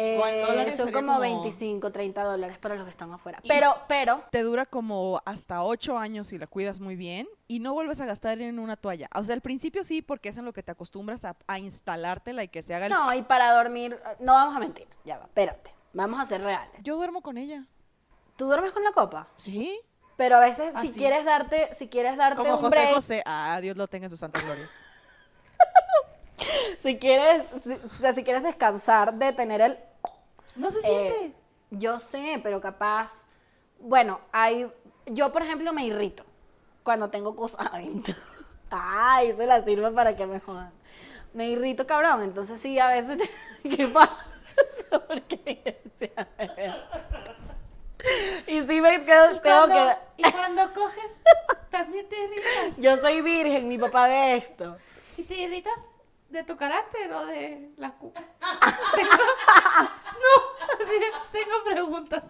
Eh, 0.00 0.42
dólares 0.46 0.76
son 0.76 0.92
como, 0.92 1.14
como- 1.14 1.20
25, 1.20 1.90
30 1.90 2.22
dólares 2.22 2.56
para 2.58 2.76
los 2.76 2.84
que 2.84 2.90
están 2.90 3.12
afuera. 3.12 3.40
Pero, 3.48 3.74
pero, 3.88 4.22
Te 4.30 4.42
dura 4.42 4.64
como 4.64 5.20
hasta 5.24 5.64
8 5.64 5.98
años 5.98 6.28
si 6.28 6.38
la 6.38 6.46
cuidas 6.46 6.78
muy 6.78 6.94
bien 6.94 7.26
y 7.48 7.58
no 7.58 7.72
vuelves 7.74 8.00
a 8.00 8.06
gastar 8.06 8.40
en 8.40 8.60
una 8.60 8.76
toalla. 8.76 9.08
O 9.14 9.24
sea, 9.24 9.34
al 9.34 9.40
principio 9.40 9.82
sí, 9.82 10.00
porque 10.00 10.28
es 10.28 10.38
en 10.38 10.44
lo 10.44 10.52
que 10.52 10.62
te 10.62 10.70
acostumbras 10.70 11.24
a, 11.24 11.36
a 11.48 11.58
instalártela 11.58 12.44
y 12.44 12.48
que 12.48 12.62
se 12.62 12.74
haga 12.76 12.86
el... 12.86 12.92
no, 12.92 13.12
y 13.12 13.22
para 13.22 13.52
dormir, 13.52 13.98
no 14.20 14.34
vamos 14.34 14.54
a 14.54 14.60
mentir, 14.60 14.86
ya 15.04 15.18
va, 15.18 15.24
espérate, 15.24 15.74
vamos 15.92 16.20
a 16.20 16.24
ser 16.26 16.42
reales. 16.42 16.80
Yo 16.84 16.94
duermo 16.96 17.20
con 17.20 17.36
ella. 17.36 17.64
¿Tú 18.36 18.46
duermes 18.46 18.70
con 18.70 18.84
la 18.84 18.92
copa? 18.92 19.26
¿Sí? 19.36 19.80
Pero 20.16 20.36
a 20.36 20.40
veces 20.40 20.72
Ah, 20.76 20.82
si 20.82 20.92
quieres 20.92 21.24
darte, 21.24 21.74
si 21.74 21.88
quieres 21.88 22.16
darte 22.16 22.36
Como 22.36 22.54
un 22.54 22.58
José 22.60 22.70
break, 22.76 22.94
José. 22.94 23.22
Ah, 23.26 23.58
Dios 23.60 23.76
lo 23.76 23.88
tenga 23.88 24.06
en 24.06 24.10
su 24.10 24.16
santa 24.16 24.40
gloria. 24.40 24.68
si 26.78 26.98
quieres, 26.98 27.44
si, 27.62 27.72
o 27.72 27.88
sea, 27.88 28.12
si 28.12 28.22
quieres 28.24 28.42
descansar 28.42 29.14
de 29.14 29.32
tener 29.32 29.60
el 29.60 29.78
No 30.58 30.70
se 30.70 30.78
Eh, 30.80 30.82
siente. 30.82 31.34
yo 31.70 31.98
sé, 32.00 32.40
pero 32.42 32.60
capaz. 32.60 33.26
Bueno, 33.78 34.20
hay. 34.32 34.70
Yo, 35.06 35.32
por 35.32 35.42
ejemplo, 35.42 35.72
me 35.72 35.86
irrito 35.86 36.24
cuando 36.82 37.08
tengo 37.08 37.34
cosas 37.34 37.66
adentro. 37.72 38.14
Ay, 38.70 39.32
se 39.34 39.46
la 39.46 39.64
sirve 39.64 39.90
para 39.92 40.14
que 40.14 40.26
me 40.26 40.40
jodan. 40.40 40.70
Me 41.32 41.48
irrito, 41.48 41.86
cabrón. 41.86 42.22
Entonces, 42.22 42.60
sí, 42.60 42.78
a 42.78 42.88
veces. 42.88 43.18
¿Qué 43.62 43.86
pasa? 43.88 44.26
¿Por 44.90 45.22
qué 45.22 45.62
Grecia 45.98 46.28
me 46.38 46.46
ve 46.54 46.66
así? 46.68 47.08
Y 48.46 48.62
sí 48.62 48.80
me 48.80 49.04
quedo, 49.04 49.40
tengo 49.40 49.66
que. 49.68 49.96
y 50.18 50.32
cuando 50.32 50.72
coges, 50.72 51.10
también 51.70 52.08
te 52.08 52.16
irritas. 52.24 52.76
Yo 52.76 52.96
soy 52.98 53.20
virgen, 53.20 53.68
mi 53.68 53.76
papá 53.78 54.06
ve 54.08 54.36
esto. 54.36 54.76
¿Y 55.16 55.24
te 55.24 55.34
irritas 55.34 55.74
de 56.28 56.44
tu 56.44 56.56
carácter 56.56 57.12
o 57.12 57.26
de 57.26 57.70
la 57.76 57.90
cuca? 57.92 58.22
tengo... 61.32 61.50
Preguntas. 61.64 62.22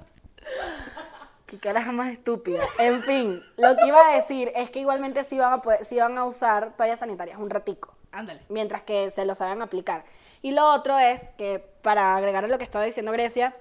Qué 1.46 1.58
cara 1.58 1.80
más 1.92 2.10
estúpida. 2.12 2.62
En 2.78 3.02
fin, 3.02 3.42
lo 3.56 3.76
que 3.76 3.86
iba 3.86 4.00
a 4.06 4.16
decir 4.16 4.52
es 4.54 4.70
que 4.70 4.80
igualmente 4.80 5.24
sí 5.24 5.38
van 5.38 5.54
a, 5.54 5.62
poder- 5.62 5.84
sí 5.84 5.96
van 5.98 6.18
a 6.18 6.24
usar 6.24 6.76
toallas 6.76 6.98
sanitarias 6.98 7.38
un 7.38 7.48
ratico, 7.48 7.94
Ándale. 8.12 8.42
mientras 8.48 8.82
que 8.82 9.10
se 9.10 9.24
lo 9.24 9.34
saben 9.34 9.62
aplicar. 9.62 10.04
Y 10.42 10.52
lo 10.52 10.70
otro 10.72 10.98
es 10.98 11.30
que, 11.38 11.58
para 11.82 12.16
agregar 12.16 12.44
a 12.44 12.48
lo 12.48 12.58
que 12.58 12.64
estaba 12.64 12.84
diciendo 12.84 13.12
Grecia, 13.12 13.56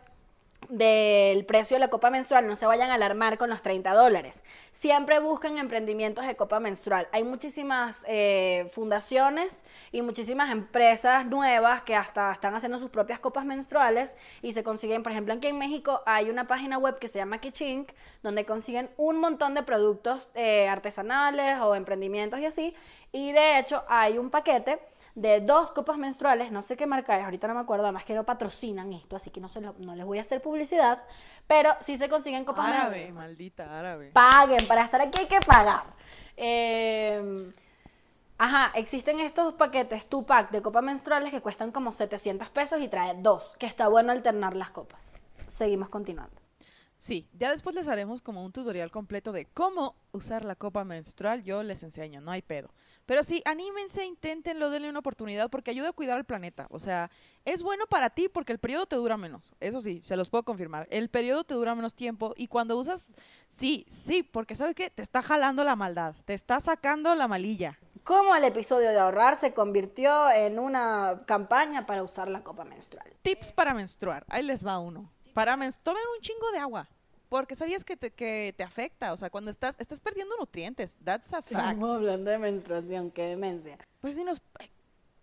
del 0.70 1.46
precio 1.46 1.76
de 1.76 1.80
la 1.80 1.90
copa 1.90 2.10
menstrual, 2.10 2.46
no 2.46 2.56
se 2.56 2.66
vayan 2.66 2.90
a 2.90 2.96
alarmar 2.96 3.38
con 3.38 3.50
los 3.50 3.62
30 3.62 3.94
dólares. 3.94 4.44
Siempre 4.74 5.20
busquen 5.20 5.58
emprendimientos 5.58 6.26
de 6.28 6.36
copa 6.36 6.60
menstrual. 6.60 7.08
Hay 7.12 7.24
muchísimas 7.24 8.04
eh, 8.08 8.68
fundaciones 8.72 9.66
y 9.92 10.02
muchísimas 10.02 10.52
empresas 10.52 11.26
nuevas 11.26 11.84
que 11.84 11.96
hasta 11.96 12.32
están 12.32 12.54
haciendo 12.54 12.80
sus 12.80 12.90
propias 12.90 13.20
copas 13.20 13.46
menstruales 13.46 14.18
y 14.42 14.52
se 14.52 14.64
consiguen, 14.64 15.04
por 15.04 15.14
ejemplo, 15.14 15.34
aquí 15.34 15.48
en 15.48 15.58
México 15.58 16.02
hay 16.06 16.30
una 16.30 16.48
página 16.48 16.78
web 16.78 17.00
que 17.00 17.08
se 17.08 17.20
llama 17.20 17.40
Kichink, 17.40 17.92
donde 18.22 18.46
consiguen 18.46 18.90
un 18.98 19.20
montón 19.20 19.54
de 19.54 19.64
productos 19.64 20.32
eh, 20.36 20.68
artesanales 20.68 21.60
o 21.62 21.76
emprendimientos 21.76 22.40
y 22.40 22.46
así. 22.46 22.76
Y 23.14 23.32
de 23.32 23.60
hecho 23.60 23.84
hay 23.88 24.18
un 24.18 24.30
paquete 24.30 24.80
de 25.18 25.42
dos 25.42 25.72
copas 25.72 25.98
menstruales, 25.98 26.52
no 26.52 26.62
sé 26.62 26.78
qué 26.78 26.86
marca 26.86 27.18
es, 27.18 27.24
ahorita 27.26 27.48
no 27.48 27.56
me 27.56 27.60
acuerdo, 27.62 27.86
además 27.86 28.06
que 28.06 28.14
no 28.14 28.24
patrocinan 28.24 28.94
esto, 28.94 29.16
así 29.16 29.32
que 29.32 29.42
no, 29.42 29.50
se 29.50 29.60
lo- 29.62 29.74
no 29.80 29.96
les 29.96 30.06
voy 30.06 30.20
a 30.20 30.22
hacer 30.22 30.44
publicidad, 30.44 31.02
pero 31.48 31.72
sí 31.82 31.98
se 31.98 32.08
consiguen 32.08 32.46
copas 32.46 32.68
Árabe, 32.68 32.98
menstruales. 32.98 33.14
maldita 33.16 33.80
árabe. 33.80 34.12
Paguen, 34.14 34.68
para 34.68 34.84
estar 34.84 35.02
aquí 35.02 35.18
hay 35.20 35.26
que 35.26 35.40
pagar. 35.42 35.86
Eh, 36.38 37.52
ajá, 38.38 38.72
existen 38.76 39.20
estos 39.20 39.56
paquetes, 39.56 40.08
tu 40.08 40.24
pack 40.26 40.52
de 40.52 40.62
copas 40.62 40.84
menstruales 40.84 41.32
que 41.32 41.42
cuestan 41.42 41.72
como 41.72 41.92
700 41.92 42.50
pesos 42.50 42.80
y 42.80 42.88
trae 42.88 43.16
dos, 43.20 43.56
que 43.58 43.66
está 43.66 43.88
bueno 43.88 44.12
alternar 44.12 44.56
las 44.56 44.70
copas. 44.70 45.12
Seguimos 45.48 45.90
continuando. 45.90 46.40
Sí, 47.00 47.28
ya 47.34 47.52
después 47.52 47.76
les 47.76 47.88
haremos 47.88 48.22
como 48.22 48.44
un 48.44 48.52
tutorial 48.52 48.90
completo 48.92 49.32
de 49.32 49.46
cómo 49.46 49.96
usar 50.12 50.44
la 50.46 50.56
copa 50.56 50.84
menstrual. 50.84 51.44
Yo 51.44 51.62
les 51.64 51.84
enseño, 51.84 52.22
no 52.22 52.32
hay 52.32 52.42
pedo. 52.42 52.70
Pero 53.08 53.24
sí, 53.24 53.42
anímense, 53.46 54.06
inténtenlo, 54.06 54.70
denle 54.70 54.90
una 54.90 55.00
oportunidad 55.00 55.50
porque 55.50 55.72
ayuda 55.72 55.90
a 55.90 55.94
cuidar 55.94 56.18
al 56.18 56.26
planeta. 56.26 56.68
O 56.70 56.78
sea, 56.78 57.10
es 57.46 57.64
bueno 57.64 57.86
para 57.88 58.10
ti 58.10 58.28
porque 58.28 58.52
el 58.52 58.60
periodo 58.60 58.86
te 58.86 58.98
dura 58.98 59.16
menos. 59.16 59.54
Eso 59.62 59.80
sí, 59.80 60.02
se 60.04 60.18
los 60.18 60.30
puedo 60.30 60.44
confirmar. 60.44 60.88
El 60.92 61.10
periodo 61.10 61.46
te 61.46 61.54
dura 61.54 61.74
menos 61.74 61.96
tiempo 61.96 62.34
y 62.36 62.48
cuando 62.48 62.78
usas, 62.78 63.08
sí, 63.48 63.88
sí, 63.90 64.24
porque 64.24 64.56
¿sabes 64.56 64.76
qué? 64.76 64.90
Te 64.90 65.02
está 65.02 65.22
jalando 65.22 65.64
la 65.64 65.78
maldad, 65.78 66.16
te 66.26 66.34
está 66.34 66.60
sacando 66.60 67.16
la 67.16 67.30
malilla. 67.30 67.80
Cómo 68.04 68.36
el 68.36 68.44
episodio 68.44 68.90
de 68.90 69.00
ahorrar 69.00 69.38
se 69.38 69.54
convirtió 69.54 70.30
en 70.30 70.60
una 70.60 71.24
campaña 71.26 71.86
para 71.86 72.04
usar 72.04 72.28
la 72.28 72.44
copa 72.44 72.66
menstrual. 72.66 73.10
Tips 73.22 73.54
para 73.54 73.74
menstruar. 73.74 74.26
Ahí 74.28 74.44
les 74.44 74.68
va 74.68 74.80
uno. 74.80 75.10
Para 75.34 75.56
menstruar, 75.56 75.96
tomen 75.96 76.04
un 76.14 76.22
chingo 76.22 76.52
de 76.52 76.60
agua. 76.60 76.90
Porque 77.30 77.56
sabías 77.56 77.84
que 77.84 77.98
te, 77.98 78.12
que 78.12 78.54
te 78.58 78.64
afecta. 78.64 79.12
O 79.14 79.18
sea, 79.18 79.30
cuando 79.30 79.52
estás, 79.52 79.76
estás 79.80 80.00
perdiendo 80.00 80.36
nutrientes. 80.38 80.98
That's 81.04 81.34
a 81.34 81.42
fact. 81.42 81.52
Estamos 81.52 81.96
hablando 81.98 82.32
de 82.32 82.38
menstruación, 82.38 83.12
qué 83.12 83.24
demencia. 83.24 83.78
Pues 84.00 84.16
sí 84.16 84.24
nos... 84.24 84.42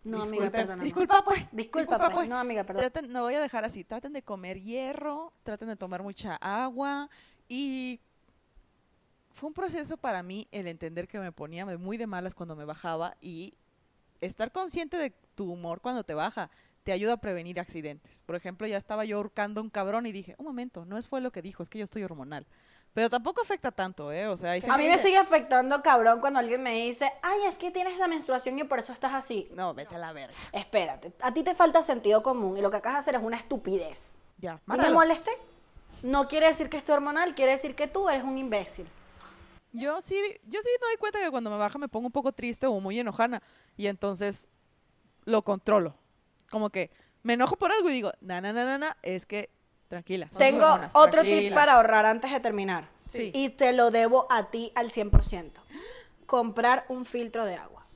No, 0.03 0.19
amiga, 0.19 0.27
Disculpen, 0.27 0.51
perdóname. 0.51 0.85
Disculpa, 0.85 1.25
pues. 1.25 1.39
Disculpa, 1.51 1.95
Disculpa, 1.97 2.15
pues. 2.15 2.29
No, 2.29 2.37
amiga, 2.39 2.65
perdón. 2.65 2.85
Traten- 2.85 3.09
no 3.09 3.23
voy 3.23 3.35
a 3.35 3.41
dejar 3.41 3.65
así. 3.65 3.85
Traten 3.85 4.13
de 4.13 4.23
comer 4.23 4.61
hierro, 4.61 5.33
traten 5.45 5.69
de 5.69 5.77
tomar 5.77 6.03
mucha 6.03 6.37
agua 6.37 7.09
y 7.49 8.01
fue 9.33 9.49
un 9.49 9.55
proceso 9.55 9.97
para 9.97 10.23
mí 10.23 10.47
el 10.53 10.67
entender 10.67 11.09
que 11.09 11.19
me 11.19 11.33
ponía 11.33 11.65
muy 11.65 11.97
de 11.97 12.07
malas 12.07 12.35
cuando 12.35 12.55
me 12.55 12.67
bajaba 12.67 13.17
y 13.23 13.55
estar 14.21 14.53
consciente 14.53 14.99
de 14.99 15.11
tu 15.35 15.51
humor 15.51 15.81
cuando 15.81 16.05
te 16.05 16.13
baja 16.15 16.51
te 16.85 16.93
ayuda 16.93 17.15
a 17.15 17.17
prevenir 17.17 17.59
accidentes. 17.59 18.23
Por 18.27 18.37
ejemplo, 18.37 18.67
ya 18.67 18.77
estaba 18.77 19.05
yo 19.05 19.17
ahorcando 19.17 19.61
a 19.61 19.65
un 19.65 19.71
cabrón 19.71 20.07
y 20.07 20.13
dije, 20.13 20.35
un 20.39 20.47
momento, 20.47 20.85
no 20.85 20.99
es 20.99 21.09
fue 21.09 21.21
lo 21.21 21.33
que 21.33 21.43
dijo, 21.43 21.63
es 21.63 21.71
que 21.71 21.79
yo 21.79 21.85
estoy 21.85 22.05
hormonal. 22.05 22.47
Pero 22.93 23.11
tampoco 23.11 23.43
afecta 23.43 23.73
tanto, 23.73 24.13
¿eh? 24.13 24.29
O 24.29 24.37
sea, 24.37 24.53
hay 24.53 24.61
gente 24.61 24.73
A 24.73 24.79
mí 24.79 24.87
me 24.87 24.99
sigue 24.99 25.17
afectando 25.17 25.83
cabrón 25.83 26.21
cuando 26.21 26.39
alguien 26.39 26.63
me 26.63 26.75
dice, 26.75 27.11
ay, 27.23 27.41
es 27.49 27.57
que 27.57 27.73
tienes 27.73 27.99
la 27.99 28.07
menstruación 28.07 28.57
y 28.59 28.65
por 28.65 28.79
eso 28.79 28.93
estás 28.93 29.15
así. 29.15 29.49
No, 29.53 29.75
vete 29.75 29.97
a 29.97 29.99
la 29.99 30.13
verga. 30.13 30.35
Espérate, 30.53 31.13
a 31.21 31.33
ti 31.33 31.43
te 31.43 31.57
falta 31.57 31.83
sentido 31.83 32.23
común 32.23 32.57
y 32.57 32.61
lo 32.61 32.71
que 32.71 32.77
acabas 32.77 32.99
de 32.99 33.01
hacer 33.01 33.15
es 33.17 33.23
una 33.27 33.39
estupidez. 33.39 34.19
Ya, 34.39 34.61
¿Y 34.67 34.71
me 34.71 34.77
mátalo. 34.77 34.95
molesté? 34.95 35.33
No 36.05 36.29
quiere 36.29 36.47
decir 36.47 36.69
que 36.69 36.77
esté 36.77 36.93
hormonal, 36.93 37.35
quiere 37.35 37.53
decir 37.53 37.75
que 37.75 37.89
tú 37.89 38.09
eres 38.09 38.23
un 38.23 38.39
imbécil. 38.39 38.87
Yo 39.73 40.01
sí, 40.01 40.17
yo 40.45 40.61
sí 40.63 40.69
me 40.81 40.87
doy 40.87 40.97
cuenta 40.99 41.19
que 41.19 41.31
cuando 41.31 41.51
me 41.51 41.57
baja 41.57 41.79
me 41.79 41.89
pongo 41.89 42.07
un 42.07 42.13
poco 42.13 42.31
triste 42.31 42.67
o 42.67 42.79
muy 42.79 43.01
enojana 43.01 43.43
y 43.77 43.89
entonces 43.89 44.49
lo 45.25 45.43
controlo. 45.43 45.97
Como 46.51 46.71
que 46.71 46.91
me 47.23 47.35
enojo 47.35 47.57
por 47.57 47.73
algo 47.73 47.89
y 47.89 47.93
digo, 47.93 48.13
na, 48.21 48.41
na, 48.41 48.53
na, 48.53 48.65
na, 48.65 48.79
na, 48.79 48.97
es 49.03 49.27
que 49.27 49.51
tranquila. 49.89 50.29
Tengo 50.37 50.65
hormonas, 50.67 50.93
otro 50.95 51.23
tip 51.23 51.31
tranquila". 51.31 51.55
para 51.55 51.73
ahorrar 51.75 52.07
antes 52.07 52.31
de 52.31 52.41
terminar. 52.41 52.89
Sí. 53.09 53.31
Y 53.35 53.51
te 53.51 53.73
lo 53.73 53.91
debo 53.91 54.27
a 54.31 54.51
ti 54.51 54.73
al 54.75 54.91
100%. 54.91 55.53
Comprar 56.27 56.85
un 56.89 57.05
filtro 57.05 57.45
de 57.45 57.55
agua. 57.55 57.87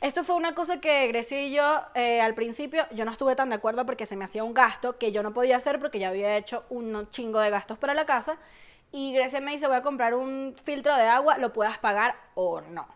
Esto 0.00 0.24
fue 0.24 0.36
una 0.36 0.54
cosa 0.54 0.80
que 0.80 1.06
Grecia 1.08 1.40
y 1.40 1.52
yo 1.52 1.82
eh, 1.94 2.20
al 2.20 2.34
principio 2.34 2.86
yo 2.92 3.04
no 3.04 3.10
estuve 3.10 3.34
tan 3.34 3.48
de 3.48 3.56
acuerdo 3.56 3.86
porque 3.86 4.06
se 4.06 4.16
me 4.16 4.24
hacía 4.24 4.44
un 4.44 4.54
gasto 4.54 4.98
que 4.98 5.10
yo 5.10 5.22
no 5.22 5.32
podía 5.32 5.56
hacer 5.56 5.80
porque 5.80 5.98
ya 5.98 6.10
había 6.10 6.36
hecho 6.36 6.64
un 6.68 7.08
chingo 7.10 7.40
de 7.40 7.50
gastos 7.50 7.78
para 7.78 7.94
la 7.94 8.06
casa. 8.06 8.36
Y 8.92 9.12
Grecia 9.14 9.40
me 9.40 9.50
dice, 9.52 9.66
voy 9.66 9.76
a 9.76 9.82
comprar 9.82 10.14
un 10.14 10.54
filtro 10.62 10.94
de 10.94 11.04
agua, 11.04 11.38
lo 11.38 11.52
puedas 11.52 11.78
pagar 11.78 12.14
o 12.34 12.60
no. 12.60 12.86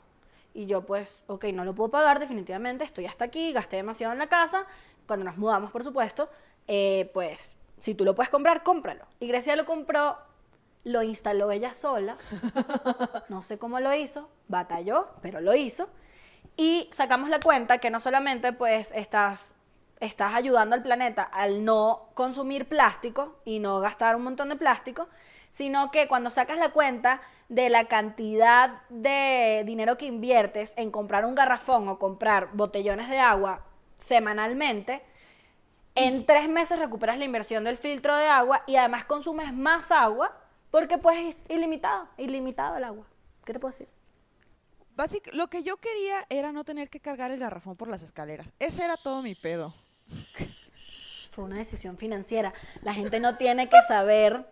Y 0.53 0.67
yo 0.67 0.85
pues, 0.85 1.23
ok, 1.27 1.47
no 1.53 1.65
lo 1.65 1.75
puedo 1.75 1.91
pagar 1.91 2.19
definitivamente, 2.19 2.85
estoy 2.85 3.07
hasta 3.07 3.25
aquí, 3.25 3.53
gasté 3.53 3.77
demasiado 3.77 4.13
en 4.13 4.19
la 4.19 4.29
casa, 4.29 4.67
cuando 5.07 5.25
nos 5.25 5.37
mudamos 5.37 5.71
por 5.71 5.85
supuesto, 5.85 6.29
eh, 6.67 7.11
pues 7.15 7.57
si 7.79 7.95
tú 7.95 8.05
lo 8.05 8.15
puedes 8.15 8.31
comprar, 8.31 8.63
cómpralo. 8.63 9.07
Y 9.19 9.29
Grecia 9.29 9.57
lo 9.57 9.65
compró, 9.65 10.19
lo 10.85 11.03
instaló 11.03 11.51
ella 11.51 11.75
sola, 11.75 12.17
no 13.29 13.43
sé 13.43 13.59
cómo 13.59 13.81
lo 13.81 13.93
hizo, 13.95 14.29
batalló, 14.49 15.09
pero 15.23 15.41
lo 15.41 15.55
hizo. 15.55 15.89
Y 16.57 16.89
sacamos 16.93 17.29
la 17.29 17.41
cuenta 17.41 17.79
que 17.79 17.91
no 17.91 18.01
solamente 18.01 18.53
pues 18.53 18.93
estás, 18.93 19.55
estás 19.99 20.35
ayudando 20.35 20.75
al 20.75 20.83
planeta 20.83 21.23
al 21.23 21.65
no 21.65 22.11
consumir 22.15 22.69
plástico 22.69 23.41
y 23.45 23.61
no 23.61 23.81
gastar 23.81 24.17
un 24.17 24.25
montón 24.25 24.51
de 24.51 24.57
plástico, 24.57 25.09
sino 25.51 25.91
que 25.91 26.07
cuando 26.07 26.31
sacas 26.31 26.59
la 26.59 26.71
cuenta 26.71 27.21
de 27.51 27.69
la 27.69 27.89
cantidad 27.89 28.81
de 28.89 29.65
dinero 29.67 29.99
que 29.99 30.07
inviertes 30.07 30.73
en 30.77 30.91
comprar 30.91 31.27
un 31.27 31.35
garrafón 31.35 31.89
o 31.89 31.99
comprar 31.99 32.49
botellones 32.55 33.11
de 33.11 33.19
agua 33.19 33.67
semanalmente, 33.99 35.03
en 35.97 36.25
tres 36.25 36.49
meses 36.49 36.79
recuperas 36.79 37.19
la 37.19 37.25
inversión 37.25 37.65
del 37.65 37.77
filtro 37.77 38.17
de 38.17 38.27
agua 38.27 38.63
y 38.69 38.77
además 38.77 39.05
consumes 39.05 39.53
más 39.53 39.91
agua 39.91 40.33
porque 40.71 40.97
pues 40.97 41.19
es 41.19 41.37
ilimitado, 41.49 42.09
ilimitado 42.17 42.77
el 42.77 42.85
agua. 42.85 43.05
¿Qué 43.45 43.53
te 43.53 43.59
puedo 43.59 43.73
decir? 43.73 43.89
Básic- 44.97 45.33
lo 45.33 45.49
que 45.49 45.65
yo 45.65 45.79
quería 45.79 46.25
era 46.29 46.53
no 46.53 46.63
tener 46.63 46.89
que 46.89 47.01
cargar 47.01 47.33
el 47.33 47.41
garrafón 47.41 47.77
por 47.77 47.89
las 47.89 48.03
escaleras. 48.03 48.47
Ese 48.61 48.85
era 48.85 48.97
todo 48.97 49.23
mi 49.23 49.35
pedo. 49.35 49.75
Fue 51.33 51.45
una 51.45 51.57
decisión 51.57 51.97
financiera. 51.99 52.55
La 52.83 52.95
gente 52.95 53.19
no 53.19 53.37
tiene 53.37 53.69
que 53.69 53.81
saber 53.89 54.47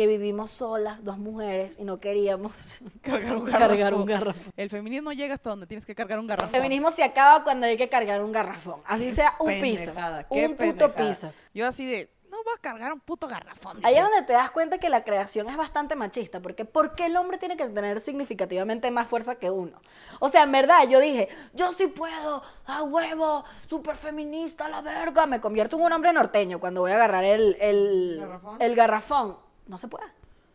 que 0.00 0.06
vivimos 0.06 0.50
solas, 0.50 1.04
dos 1.04 1.18
mujeres, 1.18 1.76
y 1.78 1.84
no 1.84 2.00
queríamos 2.00 2.78
Cargar 3.02 3.36
un 3.36 3.44
cargar 3.44 3.92
un 3.92 4.06
garrafón. 4.06 4.50
El 4.56 4.70
feminismo 4.70 5.12
llega 5.12 5.34
hasta 5.34 5.50
donde 5.50 5.66
tienes 5.66 5.84
que 5.84 5.94
cargar 5.94 6.18
un 6.18 6.26
garrafón. 6.26 6.54
El 6.54 6.62
feminismo 6.62 6.90
se 6.90 7.04
acaba 7.04 7.44
cuando 7.44 7.66
hay 7.66 7.76
que 7.76 7.90
cargar 7.90 8.24
un 8.24 8.32
garrafón. 8.32 8.80
Así 8.86 9.12
sea 9.12 9.34
un 9.38 9.48
piso. 9.60 9.84
Pendejada, 9.84 10.26
qué 10.26 10.46
Un 10.46 10.56
puto 10.56 10.90
piso. 10.94 11.30
Yo 11.52 11.66
así 11.66 11.84
de, 11.84 12.08
no 12.30 12.42
voy 12.42 12.54
a 12.56 12.62
cargar 12.62 12.94
un 12.94 13.00
puto 13.00 13.28
garrafón. 13.28 13.78
Ahí 13.84 13.94
es 13.94 14.02
donde 14.02 14.22
te 14.22 14.32
das 14.32 14.50
cuenta 14.50 14.78
que 14.78 14.88
la 14.88 15.04
creación 15.04 15.50
es 15.50 15.58
bastante 15.58 15.96
machista, 15.96 16.40
porque 16.40 16.64
¿por 16.64 16.94
qué 16.94 17.04
el 17.04 17.16
hombre 17.18 17.36
tiene 17.36 17.58
que 17.58 17.66
tener 17.66 18.00
significativamente 18.00 18.90
más 18.90 19.06
fuerza 19.06 19.34
que 19.34 19.50
uno? 19.50 19.82
O 20.18 20.30
sea, 20.30 20.44
en 20.44 20.52
verdad, 20.52 20.88
yo 20.88 20.98
dije, 20.98 21.28
yo 21.52 21.74
sí 21.74 21.88
puedo, 21.88 22.42
a 22.64 22.82
huevo, 22.84 23.44
súper 23.66 23.96
feminista, 23.96 24.66
la 24.70 24.80
verga, 24.80 25.26
me 25.26 25.42
convierto 25.42 25.76
en 25.76 25.82
un 25.82 25.92
hombre 25.92 26.10
norteño 26.14 26.58
cuando 26.58 26.80
voy 26.80 26.92
a 26.92 26.94
agarrar 26.94 27.24
el, 27.24 27.58
el, 27.60 28.16
¿Garrafón? 28.18 28.56
el 28.62 28.74
garrafón. 28.74 29.49
No 29.70 29.78
se 29.78 29.88
puede. 29.88 30.04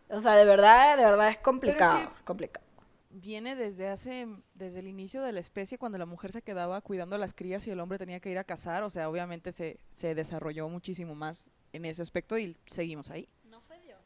O 0.09 0.19
sea, 0.21 0.33
de 0.35 0.45
verdad, 0.45 0.97
de 0.97 1.05
verdad 1.05 1.29
es 1.29 1.37
complicado, 1.39 2.09
que- 2.09 2.23
complicado. 2.25 2.65
Viene 3.09 3.55
desde 3.55 3.87
hace, 3.87 4.27
desde 4.55 4.79
el 4.81 4.87
inicio 4.87 5.21
de 5.23 5.31
la 5.31 5.39
especie, 5.39 5.77
cuando 5.77 5.97
la 5.97 6.05
mujer 6.05 6.33
se 6.33 6.41
quedaba 6.41 6.81
cuidando 6.81 7.15
a 7.15 7.19
las 7.19 7.33
crías 7.33 7.65
y 7.65 7.71
el 7.71 7.79
hombre 7.79 7.97
tenía 7.97 8.19
que 8.19 8.29
ir 8.29 8.37
a 8.37 8.43
cazar. 8.43 8.83
O 8.83 8.89
sea, 8.89 9.09
obviamente 9.09 9.53
se, 9.53 9.79
se 9.93 10.13
desarrolló 10.15 10.67
muchísimo 10.67 11.15
más 11.15 11.49
en 11.71 11.85
ese 11.85 12.01
aspecto 12.01 12.37
y 12.37 12.57
seguimos 12.65 13.09
ahí. 13.11 13.29
No 13.45 13.61
fue 13.61 13.79
Dios. 13.79 13.99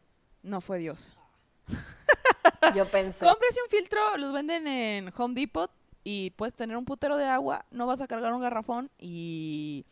No 0.44 0.62
fue 0.62 0.78
Dios. 0.78 1.12
Yo 2.76 2.86
pensé. 2.86 3.26
Cómprese 3.26 3.60
un 3.64 3.70
filtro, 3.70 4.00
los 4.18 4.32
venden 4.32 4.68
en 4.68 5.12
Home 5.18 5.34
Depot 5.34 5.72
y 6.04 6.30
puedes 6.32 6.54
tener 6.54 6.78
un 6.78 6.86
putero 6.86 7.18
de 7.18 7.26
agua, 7.26 7.66
no 7.72 7.88
vas 7.88 8.02
a 8.02 8.08
cargar 8.08 8.32
un 8.34 8.42
garrafón 8.42 8.92
y 9.00 9.86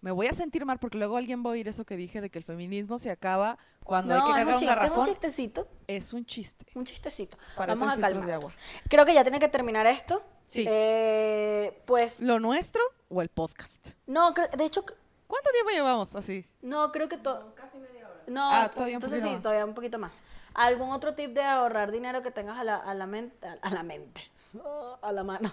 me 0.00 0.10
voy 0.10 0.26
a 0.28 0.32
sentir 0.34 0.64
mal 0.64 0.78
porque 0.78 0.96
luego 0.98 1.16
alguien 1.16 1.44
va 1.44 1.50
a 1.50 1.52
oír 1.52 1.68
eso 1.68 1.84
que 1.84 1.96
dije 1.96 2.20
de 2.20 2.30
que 2.30 2.38
el 2.38 2.44
feminismo 2.44 2.98
se 2.98 3.10
acaba 3.10 3.58
cuando 3.84 4.14
hay 4.14 4.20
No, 4.20 4.26
que 4.26 4.32
cargar 4.32 4.46
un 4.46 4.52
un, 4.54 4.58
chiste, 4.60 4.72
es 4.72 4.76
un 4.76 4.82
garrafón. 4.88 5.06
chistecito. 5.06 5.68
Es 5.86 6.12
un 6.12 6.24
chiste. 6.26 6.66
Un 6.74 6.84
chistecito. 6.84 7.36
Para 7.56 7.74
Vamos 7.74 7.88
a 7.92 7.96
filtros 7.96 8.26
de 8.26 8.32
agua. 8.32 8.52
Creo 8.88 9.04
que 9.04 9.14
ya 9.14 9.22
tiene 9.22 9.38
que 9.38 9.48
terminar 9.48 9.86
esto. 9.86 10.22
Sí. 10.46 10.64
Eh, 10.68 11.82
pues, 11.86 12.20
¿Lo 12.20 12.40
nuestro 12.40 12.82
o 13.08 13.22
el 13.22 13.28
podcast? 13.28 13.90
no, 14.06 14.32
de 14.32 14.64
hecho, 14.64 14.84
¿Cuánto 15.26 15.50
tiempo 15.52 15.70
llevamos 15.70 16.16
así? 16.16 16.44
no, 16.62 16.90
creo 16.90 17.08
que 17.08 17.16
todo. 17.16 17.54
Casi 17.54 17.78
media 17.78 18.08
hora. 18.08 18.20
No, 18.26 18.50
Ah, 18.52 18.68
todavía 18.68 18.96
un 18.96 19.02
entonces 19.04 19.18
poquito 19.20 19.28
sí, 19.28 19.34
más. 19.34 19.42
todavía 19.42 19.64
un 19.64 19.74
poquito 19.74 19.98
más. 19.98 20.12
¿Algún 20.54 20.90
otro 20.90 21.14
tip 21.14 21.32
de 21.32 21.42
ahorrar 21.44 21.92
dinero 21.92 22.22
que 22.22 22.32
tengas 22.32 22.58
a 22.58 22.64
la, 22.64 22.76
a 22.76 22.94
la 22.94 23.06
mente? 23.06 23.46
A 23.62 23.70
la 23.70 23.82
mente. 23.84 24.22
A 25.02 25.12
la 25.12 25.22
mano. 25.22 25.52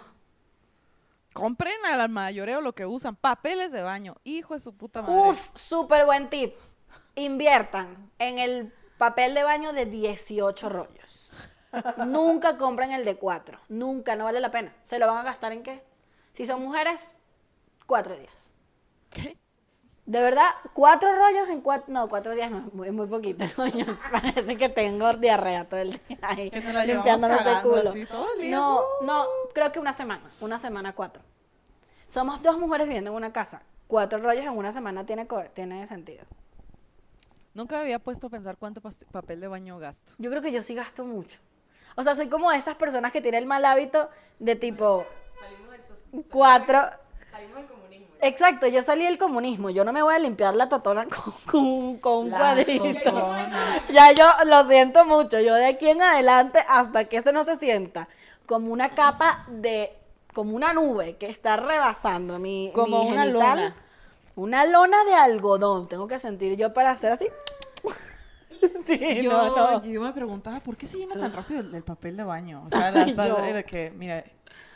Compren 1.37 1.77
al 1.85 2.09
mayoreo 2.09 2.61
lo 2.61 2.73
que 2.73 2.87
usan. 2.87 3.15
Papeles 3.15 3.71
de 3.71 3.83
baño. 3.83 4.15
Hijo 4.23 4.55
de 4.55 4.59
su 4.59 4.75
puta 4.75 5.03
madre. 5.03 5.29
Uf, 5.29 5.49
súper 5.53 6.05
buen 6.07 6.31
tip. 6.31 6.55
Inviertan 7.13 8.11
en 8.17 8.39
el 8.39 8.73
papel 8.97 9.35
de 9.35 9.43
baño 9.43 9.71
de 9.71 9.85
18 9.85 10.67
rollos. 10.67 11.29
Nunca 12.07 12.57
compren 12.57 12.91
el 12.91 13.05
de 13.05 13.17
4. 13.17 13.59
Nunca, 13.69 14.15
no 14.15 14.23
vale 14.23 14.39
la 14.39 14.49
pena. 14.49 14.75
¿Se 14.83 14.97
lo 14.97 15.05
van 15.05 15.17
a 15.17 15.23
gastar 15.23 15.51
en 15.51 15.61
qué? 15.61 15.83
Si 16.33 16.47
son 16.47 16.63
mujeres, 16.63 17.13
cuatro 17.85 18.15
días. 18.15 18.33
¿Qué? 19.11 19.37
De 20.07 20.21
verdad, 20.21 20.47
cuatro 20.71 21.13
rollos 21.13 21.49
en 21.49 21.59
cuatro. 21.59 21.93
No, 21.93 22.07
cuatro 22.07 22.33
días 22.33 22.49
no, 22.49 22.59
es 22.59 22.73
muy, 22.73 22.91
muy 22.91 23.07
poquito, 23.07 23.43
coño. 23.57 23.85
Parece 24.09 24.55
que 24.55 24.69
tengo 24.69 25.11
diarrea 25.13 25.65
todo 25.65 25.81
el 25.81 25.99
día 26.07 26.17
ahí, 26.21 26.49
culo. 27.61 27.89
así 27.89 28.05
todo 28.05 28.25
el 28.35 28.41
día. 28.41 28.51
No, 28.51 28.83
no, 29.01 29.25
creo 29.53 29.73
que 29.73 29.79
una 29.79 29.91
semana. 29.91 30.23
Una 30.39 30.57
semana, 30.57 30.95
cuatro. 30.95 31.21
Somos 32.07 32.41
dos 32.41 32.57
mujeres 32.57 32.87
viviendo 32.87 33.11
en 33.11 33.17
una 33.17 33.33
casa. 33.33 33.63
Cuatro 33.87 34.19
rollos 34.19 34.45
en 34.45 34.57
una 34.57 34.71
semana 34.71 35.05
tiene, 35.05 35.27
tiene 35.53 35.85
sentido. 35.87 36.23
Nunca 37.53 37.75
me 37.75 37.81
había 37.81 37.99
puesto 37.99 38.27
a 38.27 38.29
pensar 38.29 38.55
cuánto 38.55 38.81
papel 39.11 39.41
de 39.41 39.49
baño 39.49 39.77
gasto. 39.77 40.13
Yo 40.19 40.29
creo 40.29 40.41
que 40.41 40.53
yo 40.53 40.63
sí 40.63 40.73
gasto 40.73 41.03
mucho. 41.03 41.39
O 41.97 42.03
sea, 42.03 42.15
soy 42.15 42.29
como 42.29 42.49
esas 42.53 42.75
personas 42.75 43.11
que 43.11 43.19
tienen 43.19 43.41
el 43.41 43.45
mal 43.45 43.65
hábito 43.65 44.09
de 44.39 44.55
tipo. 44.55 45.05
Cuatro. 46.31 46.79
Exacto, 48.21 48.65
yo 48.67 48.81
salí 48.81 49.05
del 49.05 49.17
comunismo. 49.17 49.69
Yo 49.69 49.83
no 49.85 49.93
me 49.93 50.01
voy 50.01 50.15
a 50.15 50.19
limpiar 50.19 50.55
la 50.55 50.69
totona 50.69 51.05
con, 51.09 51.33
con- 51.45 51.97
con 51.97 52.17
un 52.25 52.29
La 52.31 52.37
cuadrito. 52.37 52.83
totona. 53.03 53.83
Ya 53.91 54.11
yo 54.13 54.25
lo 54.45 54.63
siento 54.67 55.05
mucho. 55.05 55.39
Yo 55.39 55.53
de 55.55 55.67
aquí 55.67 55.87
en 55.87 56.01
adelante, 56.01 56.59
hasta 56.67 57.05
que 57.05 57.17
eso 57.17 57.31
no 57.31 57.43
se 57.43 57.57
sienta, 57.57 58.07
como 58.45 58.71
una 58.71 58.89
capa 58.89 59.45
de. 59.49 59.91
como 60.33 60.55
una 60.55 60.73
nube 60.73 61.17
que 61.17 61.27
está 61.27 61.57
rebasando 61.57 62.39
mi. 62.39 62.71
Como 62.73 63.03
mi 63.03 63.11
una 63.11 63.23
genital. 63.25 63.57
lona. 63.59 63.75
Una 64.35 64.65
lona 64.65 65.03
de 65.05 65.13
algodón. 65.13 65.87
Tengo 65.87 66.07
que 66.07 66.19
sentir 66.19 66.55
yo 66.57 66.73
para 66.73 66.91
hacer 66.91 67.11
así. 67.11 67.27
sí, 68.85 69.21
Yo, 69.23 69.31
no, 69.31 69.55
no. 69.79 69.85
yo 69.85 70.01
me 70.01 70.11
preguntaba, 70.13 70.59
¿por 70.59 70.75
qué 70.77 70.87
se 70.87 70.97
llena 70.97 71.15
tan 71.15 71.31
rápido 71.33 71.59
el, 71.61 71.73
el 71.75 71.83
papel 71.83 72.17
de 72.17 72.23
baño? 72.23 72.63
O 72.65 72.69
sea, 72.71 72.91
la, 72.91 73.05
de 73.05 73.63
que, 73.63 73.91
mira, 73.91 74.23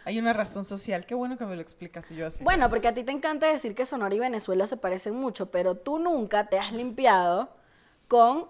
hay 0.05 0.19
una 0.19 0.33
razón 0.33 0.63
social. 0.63 1.05
Qué 1.05 1.15
bueno 1.15 1.37
que 1.37 1.45
me 1.45 1.55
lo 1.55 1.61
explicas 1.61 2.09
y 2.11 2.15
yo 2.15 2.27
así. 2.27 2.43
Bueno, 2.43 2.69
porque 2.69 2.87
a 2.87 2.93
ti 2.93 3.03
te 3.03 3.11
encanta 3.11 3.47
decir 3.47 3.75
que 3.75 3.85
Sonora 3.85 4.13
y 4.13 4.19
Venezuela 4.19 4.67
se 4.67 4.77
parecen 4.77 5.15
mucho, 5.15 5.51
pero 5.51 5.75
tú 5.75 5.99
nunca 5.99 6.47
te 6.47 6.59
has 6.59 6.71
limpiado 6.71 7.49
con 8.07 8.47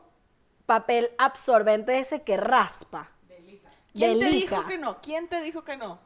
papel 0.65 1.11
absorbente 1.17 1.99
ese 1.99 2.21
que 2.23 2.37
raspa. 2.37 3.11
¿Quién 3.93 4.19
de 4.19 4.25
te 4.25 4.31
dijo 4.31 4.65
que 4.65 4.77
no? 4.77 5.01
¿Quién 5.01 5.27
te 5.27 5.41
dijo 5.41 5.63
que 5.63 5.75
no? 5.75 5.99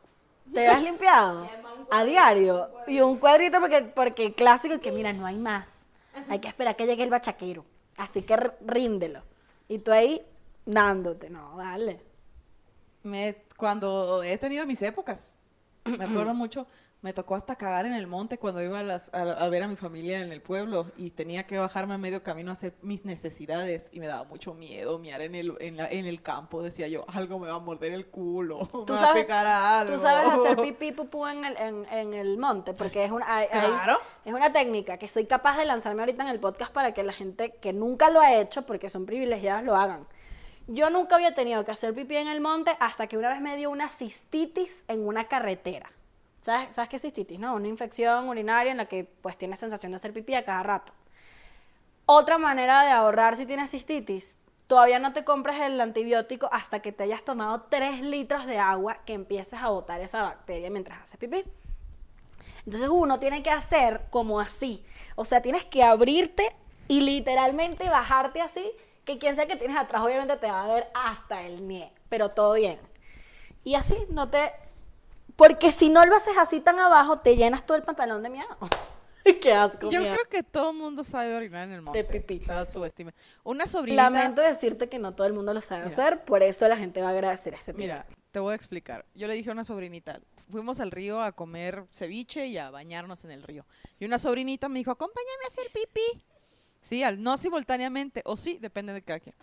¿Te 0.53 0.67
has 0.67 0.81
limpiado? 0.81 1.47
A 1.91 2.03
diario. 2.03 2.69
Y 2.87 2.99
un 2.99 3.17
cuadrito 3.17 3.59
porque, 3.59 3.81
porque 3.83 4.33
clásico 4.33 4.79
que 4.79 4.91
mira, 4.91 5.13
no 5.13 5.25
hay 5.25 5.37
más. 5.37 5.65
Hay 6.29 6.39
que 6.39 6.47
esperar 6.47 6.75
que 6.75 6.87
llegue 6.87 7.03
el 7.03 7.09
bachaquero. 7.09 7.65
Así 7.97 8.23
que 8.23 8.37
ríndelo. 8.61 9.21
Y 9.67 9.79
tú 9.79 9.91
ahí 9.91 10.25
dándote, 10.65 11.29
no, 11.29 11.55
vale. 11.55 12.01
Me, 13.03 13.35
cuando 13.57 14.23
he 14.23 14.37
tenido 14.37 14.65
mis 14.65 14.81
épocas, 14.81 15.37
me 15.85 16.03
acuerdo 16.05 16.33
mucho, 16.33 16.67
me 17.01 17.13
tocó 17.13 17.35
hasta 17.35 17.55
cagar 17.55 17.85
en 17.85 17.93
el 17.93 18.07
monte 18.07 18.39
cuando 18.39 18.63
iba 18.63 18.79
a, 18.79 18.83
las- 18.83 19.13
a- 19.13 19.21
a 19.45 19.49
ver 19.49 19.61
a 19.61 19.67
mi 19.67 19.75
familia 19.75 20.21
en 20.21 20.31
el 20.31 20.41
pueblo 20.41 20.87
y 20.97 21.11
tenía 21.11 21.45
que 21.45 21.59
bajarme 21.59 21.93
a 21.93 21.97
medio 21.99 22.23
camino 22.23 22.49
a 22.49 22.53
hacer 22.53 22.73
mis 22.81 23.05
necesidades 23.05 23.89
y 23.91 23.99
me 23.99 24.07
daba 24.07 24.23
mucho 24.23 24.55
miedo 24.55 24.97
miar 24.97 25.21
en 25.21 25.35
el, 25.35 25.53
en, 25.59 25.77
la- 25.77 25.87
en 25.87 26.07
el 26.07 26.23
campo. 26.23 26.63
Decía 26.63 26.87
yo, 26.87 27.05
algo 27.09 27.37
me 27.37 27.47
va 27.47 27.55
a 27.55 27.59
morder 27.59 27.91
el 27.93 28.07
culo, 28.07 28.59
me 28.73 28.85
¿Tú 28.85 28.93
va 28.93 29.11
a 29.11 29.13
pegar 29.13 29.45
a 29.45 29.81
algo. 29.81 29.93
tú 29.93 29.99
sabes 29.99 30.27
hacer 30.29 30.57
pipí 30.63 30.93
pupú 30.93 31.27
en 31.27 31.45
el, 31.45 31.55
en, 31.57 31.85
en 31.91 32.13
el 32.15 32.39
monte, 32.39 32.73
porque 32.73 33.05
es 33.05 33.11
una, 33.11 33.37
hay- 33.37 33.47
hay- 33.51 33.67
Claro. 33.69 33.99
es 34.25 34.33
una 34.33 34.51
técnica 34.51 34.97
que 34.97 35.07
soy 35.07 35.25
capaz 35.27 35.57
de 35.59 35.65
lanzarme 35.65 36.01
ahorita 36.01 36.23
en 36.23 36.29
el 36.29 36.39
podcast 36.39 36.71
para 36.73 36.95
que 36.95 37.03
la 37.03 37.13
gente 37.13 37.51
que 37.61 37.71
nunca 37.71 38.09
lo 38.09 38.19
ha 38.19 38.33
hecho, 38.33 38.65
porque 38.65 38.89
son 38.89 39.05
privilegiadas, 39.05 39.63
lo 39.63 39.75
hagan. 39.75 40.07
Yo 40.67 40.89
nunca 40.89 41.15
había 41.15 41.33
tenido 41.33 41.63
que 41.63 41.71
hacer 41.71 41.93
pipí 41.93 42.15
en 42.15 42.27
el 42.27 42.41
monte 42.41 42.75
hasta 42.79 43.07
que 43.07 43.17
una 43.17 43.29
vez 43.29 43.41
me 43.41 43.55
dio 43.55 43.69
una 43.69 43.89
cistitis 43.89 44.83
en 44.87 45.07
una 45.07 45.27
carretera. 45.27 45.91
¿Sabes, 46.41 46.73
¿Sabes 46.75 46.89
qué 46.89 46.95
es 46.95 47.01
cistitis? 47.03 47.39
No? 47.39 47.55
Una 47.55 47.67
infección 47.67 48.27
urinaria 48.27 48.71
en 48.71 48.77
la 48.77 48.85
que 48.87 49.03
pues 49.03 49.37
tienes 49.37 49.59
sensación 49.59 49.91
de 49.91 49.97
hacer 49.97 50.13
pipí 50.13 50.33
a 50.33 50.43
cada 50.43 50.63
rato. 50.63 50.93
Otra 52.07 52.37
manera 52.37 52.83
de 52.83 52.91
ahorrar 52.91 53.35
si 53.35 53.45
tienes 53.45 53.71
cistitis, 53.71 54.37
todavía 54.67 54.99
no 54.99 55.13
te 55.13 55.23
compres 55.23 55.59
el 55.59 55.79
antibiótico 55.79 56.49
hasta 56.51 56.79
que 56.79 56.91
te 56.91 57.03
hayas 57.03 57.23
tomado 57.23 57.63
3 57.69 58.01
litros 58.01 58.45
de 58.45 58.57
agua 58.57 58.99
que 59.05 59.13
empieces 59.13 59.59
a 59.61 59.69
botar 59.69 60.01
esa 60.01 60.23
bacteria 60.23 60.69
mientras 60.69 61.01
haces 61.01 61.17
pipí. 61.17 61.43
Entonces 62.65 62.89
uno 62.89 63.19
tiene 63.19 63.43
que 63.43 63.51
hacer 63.51 64.05
como 64.09 64.39
así. 64.39 64.83
O 65.15 65.25
sea, 65.25 65.41
tienes 65.41 65.65
que 65.65 65.83
abrirte 65.83 66.55
y 66.87 67.01
literalmente 67.01 67.89
bajarte 67.89 68.41
así, 68.41 68.71
que 69.05 69.17
quien 69.17 69.35
sea 69.35 69.45
que 69.45 69.55
tienes 69.55 69.77
atrás 69.77 70.01
obviamente 70.01 70.35
te 70.37 70.47
va 70.47 70.63
a 70.63 70.73
ver 70.73 70.87
hasta 70.93 71.43
el 71.43 71.67
nie, 71.67 71.93
pero 72.09 72.29
todo 72.29 72.53
bien. 72.53 72.79
Y 73.63 73.75
así 73.75 73.95
no 74.09 74.29
te... 74.29 74.51
Porque 75.35 75.71
si 75.71 75.89
no 75.89 76.05
lo 76.05 76.15
haces 76.15 76.37
así 76.37 76.61
tan 76.61 76.79
abajo, 76.79 77.19
te 77.19 77.35
llenas 77.35 77.65
todo 77.65 77.77
el 77.77 77.83
pantalón 77.83 78.23
de 78.23 78.29
miedo. 78.29 78.57
Qué 79.41 79.53
asco. 79.53 79.89
Yo 79.89 80.01
mía. 80.01 80.13
creo 80.13 80.25
que 80.29 80.43
todo 80.43 80.71
el 80.71 80.77
mundo 80.77 81.03
sabe 81.03 81.35
orinar 81.35 81.67
en 81.67 81.73
el 81.73 81.81
monte. 81.81 82.03
pipí. 82.03 82.39
Todo 82.39 82.63
subestima. 82.63 83.13
Una 83.43 83.65
sobrinita... 83.65 84.03
Lamento 84.03 84.41
decirte 84.41 84.87
que 84.87 84.99
no 84.99 85.13
todo 85.13 85.27
el 85.27 85.33
mundo 85.33 85.53
lo 85.53 85.61
sabe 85.61 85.85
Mira. 85.85 85.93
hacer, 85.93 86.23
por 86.25 86.43
eso 86.43 86.67
la 86.67 86.77
gente 86.77 87.01
va 87.01 87.07
a 87.07 87.11
agradecer 87.11 87.53
ese 87.53 87.73
tip. 87.73 87.79
Mira, 87.79 88.05
te 88.31 88.39
voy 88.39 88.53
a 88.53 88.55
explicar. 88.55 89.05
Yo 89.15 89.27
le 89.27 89.33
dije 89.33 89.49
a 89.49 89.53
una 89.53 89.63
sobrinita, 89.63 90.21
fuimos 90.49 90.79
al 90.79 90.91
río 90.91 91.21
a 91.21 91.31
comer 91.31 91.85
ceviche 91.91 92.47
y 92.47 92.57
a 92.57 92.69
bañarnos 92.69 93.23
en 93.25 93.31
el 93.31 93.43
río. 93.43 93.65
Y 93.99 94.05
una 94.05 94.19
sobrinita 94.19 94.69
me 94.69 94.79
dijo, 94.79 94.91
acompáñame 94.91 95.43
a 95.45 95.47
hacer 95.47 95.71
pipí. 95.73 96.23
Sí, 96.85 97.01
al- 97.03 97.21
no 97.21 97.35
simultáneamente, 97.35 98.21
o 98.25 98.37
sí, 98.37 98.59
depende 98.61 98.93
de 98.93 99.01
cada 99.01 99.19
quien. 99.19 99.33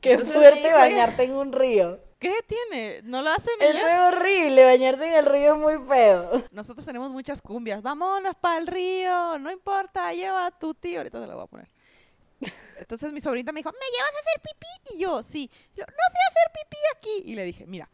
Qué 0.00 0.12
Entonces 0.12 0.36
fuerte 0.36 0.72
bañarte 0.72 1.24
en 1.24 1.32
un 1.32 1.52
río. 1.52 1.98
¿Qué 2.20 2.32
tiene? 2.46 3.00
¿No 3.02 3.22
lo 3.22 3.30
hacen 3.30 3.54
Eso 3.58 3.78
es 3.88 4.14
horrible, 4.14 4.64
bañarse 4.64 5.04
en 5.08 5.14
el 5.14 5.26
río 5.26 5.54
es 5.54 5.58
muy 5.60 5.84
feo. 5.88 6.44
Nosotros 6.52 6.86
tenemos 6.86 7.10
muchas 7.10 7.42
cumbias. 7.42 7.82
Vámonos 7.82 8.36
para 8.36 8.58
el 8.58 8.68
río, 8.68 9.36
no 9.40 9.50
importa, 9.50 10.12
lleva 10.12 10.46
a 10.46 10.50
tu 10.52 10.72
tío. 10.72 10.98
Ahorita 10.98 11.20
te 11.20 11.26
la 11.26 11.34
voy 11.34 11.42
a 11.42 11.46
poner. 11.48 11.68
Entonces 12.78 13.12
mi 13.12 13.20
sobrinita 13.20 13.50
me 13.50 13.58
dijo, 13.60 13.72
¿me 13.72 13.96
llevas 13.96 14.12
a 14.14 14.20
hacer 14.20 14.42
pipí? 14.42 14.96
Y 14.96 15.02
yo, 15.02 15.22
sí. 15.24 15.50
No 15.76 15.84
sé 15.84 16.18
hacer 16.28 16.52
pipí 16.54 16.76
aquí. 16.96 17.32
Y 17.32 17.34
le 17.34 17.44
dije, 17.44 17.66
mira, 17.66 17.90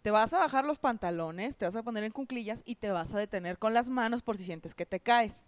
te 0.00 0.10
vas 0.10 0.32
a 0.32 0.38
bajar 0.38 0.64
los 0.64 0.78
pantalones, 0.78 1.58
te 1.58 1.66
vas 1.66 1.76
a 1.76 1.82
poner 1.82 2.04
en 2.04 2.12
cunclillas 2.12 2.62
y 2.64 2.76
te 2.76 2.90
vas 2.90 3.12
a 3.12 3.18
detener 3.18 3.58
con 3.58 3.74
las 3.74 3.90
manos 3.90 4.22
por 4.22 4.38
si 4.38 4.46
sientes 4.46 4.74
que 4.74 4.86
te 4.86 4.98
caes. 4.98 5.44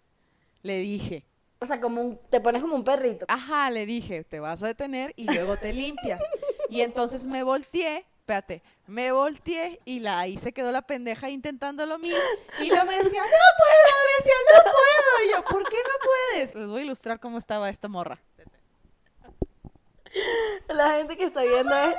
Le 0.61 0.77
dije, 0.79 1.25
O 1.61 1.65
sea, 1.65 1.81
como 1.81 2.01
un, 2.01 2.17
te 2.29 2.39
pones 2.39 2.61
como 2.61 2.75
un 2.75 2.85
perrito. 2.85 3.25
ajá, 3.27 3.69
le 3.69 3.85
dije, 3.85 4.23
te 4.23 4.39
vas 4.39 4.63
a 4.63 4.67
detener 4.67 5.11
y 5.17 5.25
luego 5.25 5.57
te 5.57 5.73
limpias. 5.73 6.21
Y 6.69 6.79
entonces 6.81 7.25
me 7.25 7.43
volteé, 7.43 8.05
espérate, 8.19 8.63
me 8.87 9.11
volteé 9.11 9.81
y 9.83 9.99
la 9.99 10.19
ahí 10.19 10.37
se 10.37 10.53
quedó 10.53 10.71
la 10.71 10.83
pendeja 10.83 11.29
intentando 11.29 11.85
lo 11.85 11.99
mismo. 11.99 12.19
Y 12.61 12.67
luego 12.69 12.85
me 12.85 12.95
decía, 12.95 13.23
no 13.23 13.27
puedo, 13.57 13.95
decía, 14.19 14.33
no 14.53 14.71
puedo. 14.71 15.25
Y 15.25 15.31
yo, 15.31 15.43
¿por 15.43 15.69
qué 15.69 15.77
no 15.77 15.95
puedes? 16.05 16.55
Les 16.55 16.67
voy 16.67 16.81
a 16.81 16.85
ilustrar 16.85 17.19
cómo 17.19 17.37
estaba 17.37 17.69
esta 17.69 17.89
morra. 17.89 18.19
La 20.69 20.91
gente 20.91 21.17
que 21.17 21.25
está 21.25 21.43
viendo 21.43 21.75
es... 21.75 21.95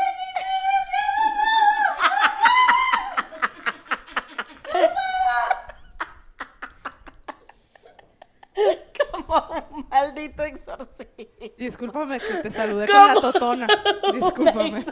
Como 9.12 9.66
un 9.70 9.86
maldito 10.20 10.42
exorcista. 10.44 11.46
Discúlpame 11.56 12.20
que 12.20 12.34
te 12.34 12.50
saludé 12.50 12.86
¿Cómo? 12.86 12.98
con 12.98 13.14
la 13.14 13.20
totona. 13.20 13.66
Discúlpame. 14.12 14.84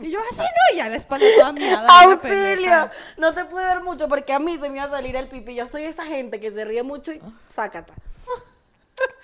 Y 0.00 0.10
yo 0.10 0.20
así 0.30 0.42
no, 0.42 0.74
y 0.74 0.76
ya 0.76 0.88
la 0.88 0.96
espalda 0.96 1.26
toda 1.36 1.52
miada. 1.52 1.88
¡Auxilio! 2.02 2.90
No 3.16 3.32
te 3.32 3.44
pude 3.44 3.64
ver 3.64 3.82
mucho 3.82 4.08
porque 4.08 4.32
a 4.32 4.38
mí 4.38 4.58
se 4.58 4.68
me 4.70 4.76
iba 4.76 4.84
a 4.84 4.90
salir 4.90 5.16
el 5.16 5.28
pipí. 5.28 5.54
Yo 5.54 5.66
soy 5.66 5.84
esa 5.84 6.04
gente 6.04 6.40
que 6.40 6.50
se 6.50 6.64
ríe 6.64 6.82
mucho 6.82 7.12
y 7.12 7.20
sácata. 7.48 7.94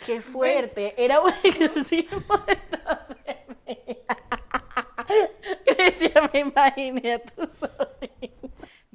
¡Qué 0.06 0.22
fuerte! 0.22 0.94
Era 0.96 1.20
un 1.20 1.32
exorcismo 1.44 2.38
de 2.46 2.58
Grecia, 5.66 6.30
me 6.32 6.40
imaginé 6.40 7.14
a 7.14 7.18
tu 7.18 7.42
sobrino. 7.42 8.15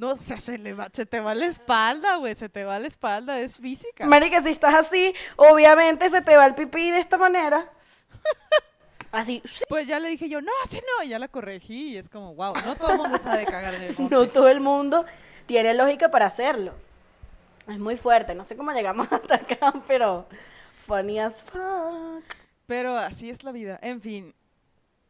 No, 0.02 0.14
o 0.14 0.16
sea, 0.16 0.40
se, 0.40 0.58
le 0.58 0.74
va, 0.74 0.90
se 0.92 1.06
te 1.06 1.22
va 1.22 1.36
la 1.36 1.46
espalda, 1.46 2.16
güey, 2.16 2.34
se 2.34 2.50
te 2.50 2.64
va 2.64 2.80
la 2.80 2.88
espalda, 2.88 3.40
es 3.40 3.58
física. 3.58 4.08
Marica, 4.08 4.42
si 4.42 4.50
estás 4.50 4.74
así, 4.74 5.14
obviamente 5.36 6.10
se 6.10 6.24
te 6.24 6.36
va 6.36 6.48
el 6.48 6.56
pipí 6.56 6.90
de 6.90 6.98
esta 6.98 7.20
manera. 7.20 7.70
Así. 9.12 9.44
Pues 9.70 9.86
ya 9.86 10.00
le 10.00 10.10
dije 10.10 10.28
yo, 10.28 10.42
no, 10.42 10.52
así 10.64 10.78
no, 10.80 11.04
y 11.04 11.10
ya 11.10 11.20
la 11.20 11.28
corregí 11.28 11.90
y 11.90 11.98
es 11.98 12.10
como, 12.10 12.34
wow, 12.34 12.54
no 12.66 12.76
todo 12.78 12.94
el 12.94 12.98
mundo 12.98 13.18
sabe 13.20 13.46
cagar 13.46 13.76
en 13.76 13.84
el 13.84 13.96
monte. 14.00 14.16
No 14.16 14.28
todo 14.28 14.48
el 14.48 14.60
mundo 14.62 15.06
tiene 15.46 15.74
lógica 15.76 16.10
para 16.10 16.26
hacerlo. 16.28 16.74
Es 17.68 17.78
muy 17.78 17.96
fuerte. 17.98 18.34
No 18.34 18.44
sé 18.44 18.58
cómo 18.58 18.72
llegamos 18.72 19.08
hasta 19.12 19.36
acá, 19.36 19.74
pero 19.86 20.26
funny 20.88 21.20
as 21.20 21.44
fuck. 21.44 22.24
Pero 22.66 22.98
así 22.98 23.30
es 23.30 23.44
la 23.44 23.52
vida. 23.52 23.78
En 23.84 24.02
fin, 24.02 24.34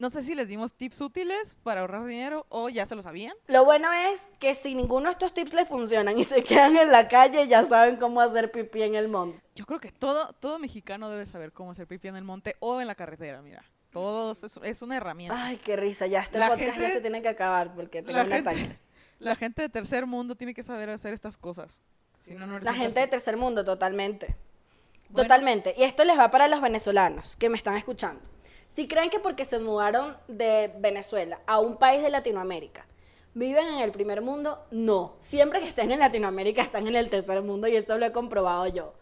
no 0.01 0.09
sé 0.09 0.21
si 0.23 0.35
les 0.35 0.47
dimos 0.49 0.73
tips 0.73 0.99
útiles 0.99 1.55
para 1.63 1.81
ahorrar 1.81 2.05
dinero 2.05 2.45
o 2.49 2.67
ya 2.69 2.85
se 2.85 2.95
lo 2.95 3.01
sabían. 3.01 3.33
Lo 3.47 3.63
bueno 3.63 3.91
es 3.93 4.33
que 4.39 4.55
si 4.55 4.73
ninguno 4.75 5.05
de 5.05 5.11
estos 5.11 5.33
tips 5.33 5.53
les 5.53 5.67
funcionan 5.67 6.17
y 6.17 6.23
se 6.23 6.43
quedan 6.43 6.75
en 6.75 6.91
la 6.91 7.07
calle, 7.07 7.47
ya 7.47 7.63
saben 7.63 7.97
cómo 7.97 8.19
hacer 8.19 8.51
pipí 8.51 8.81
en 8.81 8.95
el 8.95 9.07
monte. 9.07 9.39
Yo 9.55 9.65
creo 9.65 9.79
que 9.79 9.91
todo, 9.91 10.33
todo 10.33 10.59
mexicano 10.59 11.09
debe 11.09 11.25
saber 11.27 11.53
cómo 11.53 11.71
hacer 11.71 11.87
pipí 11.87 12.07
en 12.07 12.15
el 12.15 12.23
monte 12.23 12.55
o 12.59 12.81
en 12.81 12.87
la 12.87 12.95
carretera, 12.95 13.41
mira. 13.41 13.63
Todos 13.91 14.43
es, 14.43 14.57
es 14.63 14.81
una 14.81 14.97
herramienta. 14.97 15.37
Ay, 15.45 15.57
qué 15.57 15.75
risa. 15.75 16.07
Ya 16.07 16.21
este 16.21 16.39
La 16.39 16.47
podcast 16.49 16.71
gente- 16.71 16.81
ya 16.87 16.93
se 16.93 17.01
tiene 17.01 17.21
que 17.21 17.29
acabar 17.29 17.73
porque 17.75 18.01
tengo 18.01 18.17
la, 18.17 18.23
un 18.25 18.31
gente, 18.31 18.49
ataque. 18.49 18.79
la 19.19 19.35
gente 19.35 19.61
de 19.61 19.69
tercer 19.69 20.05
mundo 20.07 20.35
tiene 20.35 20.53
que 20.53 20.63
saber 20.63 20.89
hacer 20.89 21.13
estas 21.13 21.37
cosas. 21.37 21.81
Si 22.23 22.33
no, 22.33 22.45
La 22.59 22.73
gente 22.73 22.99
de 23.01 23.05
tercer- 23.05 23.09
tercer 23.09 23.37
mundo, 23.37 23.63
totalmente. 23.63 24.35
Bueno. 25.09 25.27
Totalmente. 25.27 25.75
Y 25.77 25.83
esto 25.83 26.03
les 26.05 26.17
va 26.17 26.31
para 26.31 26.47
los 26.47 26.59
venezolanos 26.61 27.35
que 27.35 27.49
me 27.49 27.57
están 27.57 27.75
escuchando. 27.77 28.21
Si 28.73 28.87
creen 28.87 29.09
que 29.09 29.19
porque 29.19 29.43
se 29.43 29.59
mudaron 29.59 30.15
de 30.29 30.73
Venezuela 30.77 31.41
a 31.45 31.59
un 31.59 31.75
país 31.75 32.01
de 32.01 32.09
Latinoamérica, 32.09 32.85
viven 33.33 33.67
en 33.67 33.79
el 33.79 33.91
primer 33.91 34.21
mundo, 34.21 34.65
no. 34.71 35.17
Siempre 35.19 35.59
que 35.59 35.67
estén 35.67 35.91
en 35.91 35.99
Latinoamérica 35.99 36.61
están 36.61 36.87
en 36.87 36.95
el 36.95 37.09
tercer 37.09 37.41
mundo 37.41 37.67
y 37.67 37.75
eso 37.75 37.97
lo 37.97 38.05
he 38.05 38.13
comprobado 38.13 38.65
yo. 38.67 38.93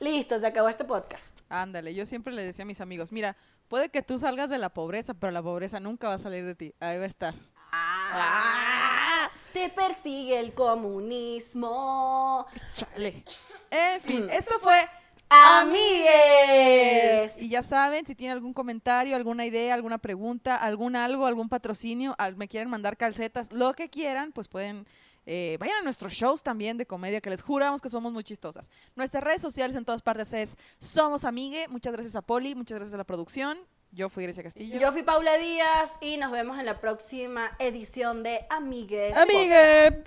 Listo, 0.00 0.36
se 0.40 0.48
acabó 0.48 0.68
este 0.68 0.84
podcast. 0.84 1.38
Ándale, 1.48 1.94
yo 1.94 2.06
siempre 2.06 2.32
le 2.32 2.42
decía 2.42 2.64
a 2.64 2.66
mis 2.66 2.80
amigos, 2.80 3.12
mira, 3.12 3.36
puede 3.68 3.88
que 3.88 4.02
tú 4.02 4.18
salgas 4.18 4.50
de 4.50 4.58
la 4.58 4.70
pobreza, 4.70 5.14
pero 5.14 5.30
la 5.30 5.44
pobreza 5.44 5.78
nunca 5.78 6.08
va 6.08 6.14
a 6.14 6.18
salir 6.18 6.44
de 6.44 6.56
ti. 6.56 6.74
Ahí 6.80 6.98
va 6.98 7.04
a 7.04 7.06
estar. 7.06 7.34
Ah, 7.70 9.30
te 9.52 9.68
persigue 9.68 10.40
el 10.40 10.54
comunismo. 10.54 12.46
Chale. 12.74 13.22
En 13.70 14.00
fin, 14.00 14.28
esto 14.28 14.58
fue 14.58 14.88
Amigues. 15.34 17.36
Y 17.38 17.48
ya 17.48 17.62
saben, 17.62 18.06
si 18.06 18.14
tienen 18.14 18.34
algún 18.36 18.54
comentario, 18.54 19.16
alguna 19.16 19.46
idea, 19.46 19.74
alguna 19.74 19.98
pregunta, 19.98 20.56
algún 20.56 20.96
algo, 20.96 21.26
algún 21.26 21.48
patrocinio, 21.48 22.14
al- 22.18 22.36
me 22.36 22.48
quieren 22.48 22.68
mandar 22.70 22.96
calcetas, 22.96 23.52
lo 23.52 23.74
que 23.74 23.88
quieran, 23.88 24.32
pues 24.32 24.48
pueden, 24.48 24.86
eh, 25.26 25.56
vayan 25.60 25.76
a 25.78 25.82
nuestros 25.82 26.12
shows 26.12 26.42
también 26.42 26.76
de 26.76 26.86
comedia, 26.86 27.20
que 27.20 27.30
les 27.30 27.42
juramos 27.42 27.80
que 27.80 27.88
somos 27.88 28.12
muy 28.12 28.24
chistosas. 28.24 28.70
Nuestras 28.94 29.22
redes 29.24 29.42
sociales 29.42 29.76
en 29.76 29.84
todas 29.84 30.02
partes 30.02 30.32
es 30.32 30.56
Somos 30.78 31.24
Amigue. 31.24 31.66
Muchas 31.68 31.92
gracias 31.92 32.16
a 32.16 32.22
Poli, 32.22 32.54
muchas 32.54 32.78
gracias 32.78 32.94
a 32.94 32.98
la 32.98 33.04
producción. 33.04 33.58
Yo 33.90 34.08
fui 34.08 34.24
Grecia 34.24 34.42
Castillo. 34.42 34.76
Yo 34.78 34.90
fui 34.92 35.04
Paula 35.04 35.36
Díaz 35.38 35.92
y 36.00 36.16
nos 36.16 36.32
vemos 36.32 36.58
en 36.58 36.66
la 36.66 36.80
próxima 36.80 37.52
edición 37.60 38.24
de 38.24 38.44
Amigues. 38.50 39.16
Amigue. 39.16 40.04